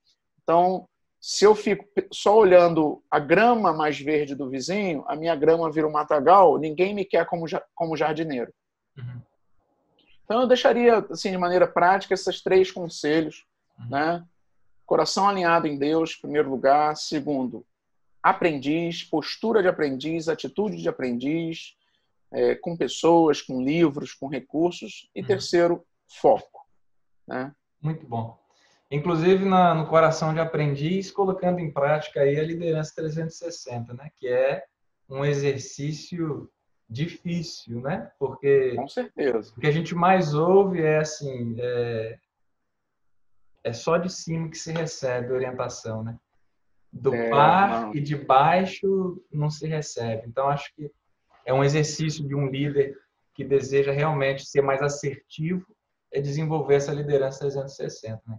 Então, 0.49 0.89
se 1.21 1.45
eu 1.45 1.55
fico 1.55 1.85
só 2.11 2.35
olhando 2.39 3.03
a 3.11 3.19
grama 3.19 3.71
mais 3.71 4.01
verde 4.01 4.35
do 4.35 4.49
vizinho, 4.49 5.05
a 5.07 5.15
minha 5.15 5.37
grama 5.37 5.71
vira 5.71 5.87
um 5.87 5.93
matagal, 5.93 6.57
ninguém 6.57 6.95
me 6.95 7.05
quer 7.05 7.27
como, 7.27 7.45
como 7.75 7.95
jardineiro. 7.99 8.51
Uhum. 8.97 9.21
Então, 10.25 10.41
eu 10.41 10.47
deixaria, 10.47 11.05
assim, 11.11 11.31
de 11.31 11.37
maneira 11.37 11.69
prática, 11.69 12.15
esses 12.15 12.41
três 12.43 12.71
conselhos. 12.71 13.45
Uhum. 13.79 13.89
Né? 13.91 14.25
Coração 14.87 15.29
alinhado 15.29 15.67
em 15.67 15.77
Deus, 15.77 16.15
em 16.17 16.23
primeiro 16.23 16.49
lugar. 16.49 16.97
Segundo, 16.97 17.63
aprendiz, 18.23 19.05
postura 19.05 19.61
de 19.61 19.69
aprendiz, 19.69 20.31
atitude 20.31 20.79
de 20.79 20.89
aprendiz, 20.89 21.77
é, 22.33 22.55
com 22.55 22.75
pessoas, 22.75 23.43
com 23.43 23.61
livros, 23.61 24.15
com 24.15 24.29
recursos. 24.29 25.11
E 25.15 25.21
uhum. 25.21 25.27
terceiro, 25.27 25.87
foco. 26.07 26.67
Né? 27.27 27.55
Muito 27.83 28.07
bom 28.07 28.48
inclusive 28.91 29.45
na, 29.45 29.75
no 29.75 29.87
coração 29.87 30.33
de 30.33 30.41
aprendiz, 30.41 31.11
colocando 31.11 31.61
em 31.61 31.71
prática 31.71 32.21
aí 32.21 32.39
a 32.39 32.43
liderança 32.43 32.95
360, 32.97 33.95
né? 33.95 34.11
Que 34.17 34.29
é 34.29 34.65
um 35.09 35.25
exercício 35.25 36.51
difícil, 36.89 37.81
né? 37.81 38.11
Porque 38.19 38.75
com 38.75 38.89
certeza. 38.89 39.53
O 39.57 39.61
que 39.61 39.67
a 39.67 39.71
gente 39.71 39.95
mais 39.95 40.35
ouve 40.35 40.81
é 40.81 40.99
assim, 40.99 41.57
é, 41.59 42.19
é 43.65 43.73
só 43.73 43.99
de 43.99 44.11
cima 44.11 44.49
que 44.49 44.57
se 44.57 44.73
recebe 44.73 45.33
orientação, 45.33 46.03
né? 46.03 46.19
Do 46.91 47.15
é, 47.15 47.29
par 47.29 47.83
não. 47.83 47.95
e 47.95 48.01
de 48.01 48.17
baixo 48.17 49.23
não 49.31 49.51
se 49.51 49.67
recebe. 49.67 50.27
Então 50.27 50.49
acho 50.49 50.75
que 50.75 50.91
é 51.45 51.53
um 51.53 51.63
exercício 51.63 52.27
de 52.27 52.35
um 52.35 52.47
líder 52.47 52.97
que 53.35 53.45
deseja 53.45 53.93
realmente 53.93 54.47
ser 54.47 54.63
mais 54.63 54.83
assertivo 54.83 55.67
é 56.11 56.21
desenvolver 56.21 56.77
essa 56.77 56.93
liderança 56.93 57.41
360, 57.41 58.23
né? 58.27 58.39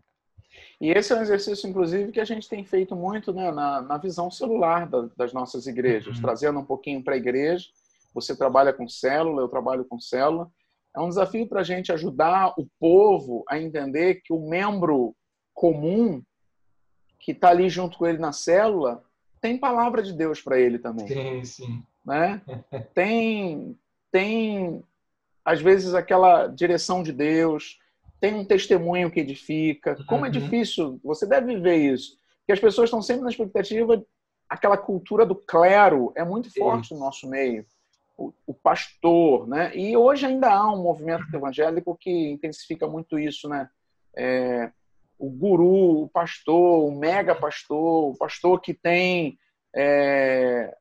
E 0.82 0.92
esse 0.92 1.12
é 1.12 1.16
um 1.16 1.22
exercício, 1.22 1.70
inclusive, 1.70 2.12
que 2.12 2.22
a 2.22 2.26
gente 2.26 2.48
tem 2.48 2.64
feito 2.64 2.96
muito 2.96 3.34
né, 3.34 3.52
na, 3.52 3.82
na 3.82 3.98
visão 3.98 4.32
celular 4.32 4.88
da, 4.88 5.10
das 5.18 5.34
nossas 5.34 5.68
igrejas, 5.68 6.16
uhum. 6.16 6.22
trazendo 6.22 6.60
um 6.60 6.66
pouquinho 6.66 7.04
para 7.04 7.16
a 7.16 7.18
igreja. 7.18 7.68
Você 8.14 8.36
trabalha 8.36 8.72
com 8.72 8.88
célula, 8.88 9.42
eu 9.42 9.50
trabalho 9.50 9.84
com 9.84 10.00
célula. 10.00 10.50
É 10.96 11.00
um 11.00 11.10
desafio 11.10 11.48
para 11.48 11.62
a 11.62 11.64
gente 11.64 11.92
ajudar 11.92 12.54
o 12.58 12.66
povo 12.80 13.44
a 13.48 13.60
entender 13.60 14.22
que 14.24 14.34
o 14.34 14.40
membro 14.40 15.16
comum 15.54 16.24
que 17.20 17.34
está 17.34 17.50
ali 17.50 17.70
junto 17.70 17.98
com 17.98 18.08
ele 18.08 18.18
na 18.18 18.32
célula 18.32 19.04
tem 19.42 19.58
palavra 19.58 20.02
de 20.02 20.14
Deus 20.14 20.42
para 20.42 20.60
ele 20.60 20.80
também. 20.80 21.08
Sim, 21.08 21.44
sim. 21.44 21.84
Né? 22.06 22.42
Tem, 22.96 23.78
tem, 24.12 24.84
às 25.46 25.62
vezes, 25.62 25.94
aquela 25.94 26.48
direção 26.48 27.04
de 27.04 27.12
Deus, 27.12 27.78
tem 28.20 28.34
um 28.34 28.46
testemunho 28.46 29.10
que 29.10 29.20
edifica. 29.20 29.96
Como 30.08 30.26
é 30.26 30.30
uhum. 30.30 30.36
é 30.36 30.40
difícil, 30.40 31.00
você 31.04 31.26
deve 31.26 31.56
viver 31.56 31.76
isso. 31.76 32.18
Porque 32.40 32.54
as 32.54 32.60
pessoas 32.60 32.88
estão 32.88 33.02
sempre 33.02 33.24
na 33.24 33.30
expectativa, 33.30 34.04
aquela 34.50 34.78
cultura 34.78 35.26
do 35.26 35.36
clero 35.36 36.12
é 36.16 36.24
muito 36.24 36.54
forte 36.54 36.94
no 36.94 37.00
nosso 37.00 37.30
meio. 37.30 37.66
O, 38.18 38.34
o, 38.48 38.54
pastor, 38.54 39.48
né? 39.48 39.72
E 39.74 39.96
hoje 39.96 40.26
ainda 40.26 40.52
há 40.52 40.74
um 40.74 40.84
movimento 40.84 41.24
evangélico 41.34 41.96
que 41.98 42.12
intensifica 42.32 42.86
muito 42.86 43.18
isso, 43.18 43.48
né? 43.48 43.70
É, 44.14 44.72
o 45.18 45.30
guru, 45.30 46.04
o 46.04 46.10
pastor, 46.10 46.86
o 46.86 46.92
mega 46.92 47.34
pastor, 47.34 48.12
o 48.12 48.18
pastor 48.18 48.60
que 48.60 48.74
tem 48.74 49.38
é, 49.74 50.76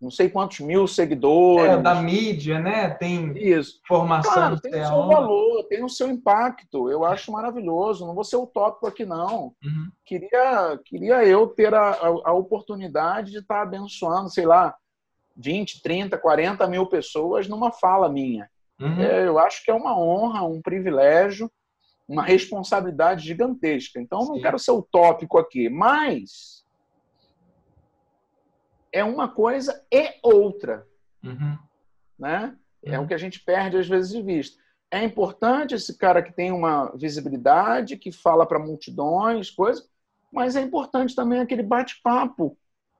não 0.00 0.10
sei 0.10 0.28
quantos 0.28 0.60
mil 0.60 0.86
seguidores. 0.86 1.72
É, 1.72 1.76
da 1.78 1.94
mídia, 1.94 2.58
né? 2.58 2.90
Tem 2.90 3.32
Isso. 3.36 3.80
formação. 3.86 4.32
Claro, 4.32 4.60
tem 4.60 4.72
o 4.72 4.86
seu 4.86 5.06
valor, 5.06 5.64
tem 5.64 5.84
o 5.84 5.88
seu 5.88 6.10
impacto. 6.10 6.90
Eu 6.90 7.04
acho 7.04 7.32
maravilhoso. 7.32 8.06
Não 8.06 8.14
vou 8.14 8.24
ser 8.24 8.36
utópico 8.36 8.86
aqui, 8.86 9.06
não. 9.06 9.54
Uhum. 9.64 9.90
Queria, 10.04 10.78
queria 10.84 11.24
eu 11.24 11.46
ter 11.46 11.74
a, 11.74 11.90
a, 11.90 12.08
a, 12.24 12.32
oportunidade 12.32 13.30
de 13.30 13.38
estar 13.38 13.62
abençoando, 13.62 14.28
sei 14.28 14.44
lá, 14.44 14.74
20, 15.34 15.82
30, 15.82 16.18
40 16.18 16.66
mil 16.66 16.86
pessoas 16.86 17.48
numa 17.48 17.72
fala 17.72 18.08
minha. 18.08 18.50
Uhum. 18.78 19.00
É, 19.00 19.26
eu 19.26 19.38
acho 19.38 19.64
que 19.64 19.70
é 19.70 19.74
uma 19.74 19.98
honra, 19.98 20.42
um 20.42 20.60
privilégio, 20.60 21.50
uma 22.06 22.22
responsabilidade 22.22 23.24
gigantesca. 23.24 23.98
Então, 23.98 24.20
Sim. 24.20 24.28
não 24.28 24.40
quero 24.42 24.58
ser 24.58 24.72
utópico 24.72 25.38
aqui, 25.38 25.70
mas 25.70 26.62
é 28.96 29.04
uma 29.04 29.28
coisa 29.28 29.84
e 29.92 30.14
outra. 30.22 30.86
Uhum. 31.22 31.58
Né? 32.18 32.56
É 32.82 32.98
uhum. 32.98 33.04
o 33.04 33.06
que 33.06 33.12
a 33.12 33.18
gente 33.18 33.40
perde 33.40 33.76
às 33.76 33.86
vezes 33.86 34.10
de 34.10 34.22
vista. 34.22 34.56
É 34.90 35.04
importante 35.04 35.74
esse 35.74 35.98
cara 35.98 36.22
que 36.22 36.32
tem 36.32 36.50
uma 36.50 36.90
visibilidade, 36.96 37.98
que 37.98 38.10
fala 38.10 38.46
para 38.46 38.58
multidões, 38.58 39.50
coisas, 39.50 39.86
mas 40.32 40.56
é 40.56 40.62
importante 40.62 41.14
também 41.14 41.40
aquele 41.40 41.62
bate-papo 41.62 42.56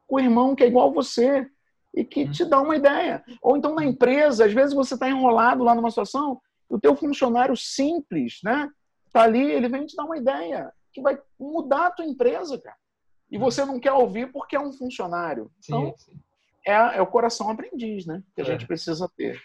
com 0.06 0.16
o 0.16 0.20
irmão 0.20 0.54
que 0.54 0.64
é 0.64 0.66
igual 0.66 0.92
você 0.92 1.48
e 1.94 2.04
que 2.04 2.24
uhum. 2.24 2.30
te 2.30 2.44
dá 2.44 2.60
uma 2.60 2.76
ideia. 2.76 3.24
Ou 3.40 3.56
então 3.56 3.74
na 3.74 3.84
empresa, 3.84 4.44
às 4.44 4.52
vezes 4.52 4.74
você 4.74 4.94
está 4.94 5.08
enrolado 5.08 5.64
lá 5.64 5.74
numa 5.74 5.90
situação, 5.90 6.38
o 6.68 6.78
teu 6.78 6.94
funcionário 6.94 7.56
simples, 7.56 8.40
né? 8.44 8.70
Tá 9.12 9.22
ali, 9.22 9.40
ele 9.40 9.68
vem 9.68 9.86
te 9.86 9.96
dar 9.96 10.04
uma 10.04 10.18
ideia 10.18 10.70
que 10.92 11.00
vai 11.00 11.18
mudar 11.40 11.86
a 11.86 11.90
tua 11.90 12.04
empresa, 12.04 12.58
cara 12.58 12.76
e 13.30 13.38
você 13.38 13.64
não 13.64 13.80
quer 13.80 13.92
ouvir 13.92 14.30
porque 14.32 14.56
é 14.56 14.60
um 14.60 14.72
funcionário. 14.72 15.50
Então, 15.64 15.94
sim, 15.98 16.12
sim. 16.12 16.20
É, 16.66 16.98
é, 16.98 17.02
o 17.02 17.06
coração 17.06 17.48
aprendiz, 17.48 18.06
né? 18.06 18.22
Que 18.34 18.40
a 18.40 18.44
é. 18.44 18.46
gente 18.48 18.66
precisa 18.66 19.08
ter. 19.16 19.40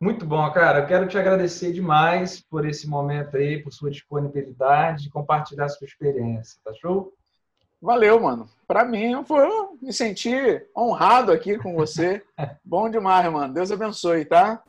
Muito 0.00 0.24
bom, 0.24 0.50
cara. 0.50 0.80
Eu 0.80 0.86
quero 0.86 1.06
te 1.06 1.18
agradecer 1.18 1.72
demais 1.72 2.40
por 2.40 2.66
esse 2.66 2.88
momento 2.88 3.36
aí, 3.36 3.62
por 3.62 3.70
sua 3.70 3.90
disponibilidade 3.90 5.04
de 5.04 5.10
compartilhar 5.10 5.68
sua 5.68 5.86
experiência, 5.86 6.58
tá 6.64 6.72
show? 6.72 7.12
Valeu, 7.82 8.18
mano. 8.20 8.48
Para 8.66 8.84
mim, 8.84 9.22
foi 9.24 9.46
me 9.80 9.92
sentir 9.92 10.66
honrado 10.76 11.32
aqui 11.32 11.58
com 11.58 11.74
você. 11.74 12.22
bom 12.64 12.88
demais, 12.88 13.30
mano. 13.30 13.52
Deus 13.52 13.70
abençoe, 13.70 14.24
tá? 14.24 14.62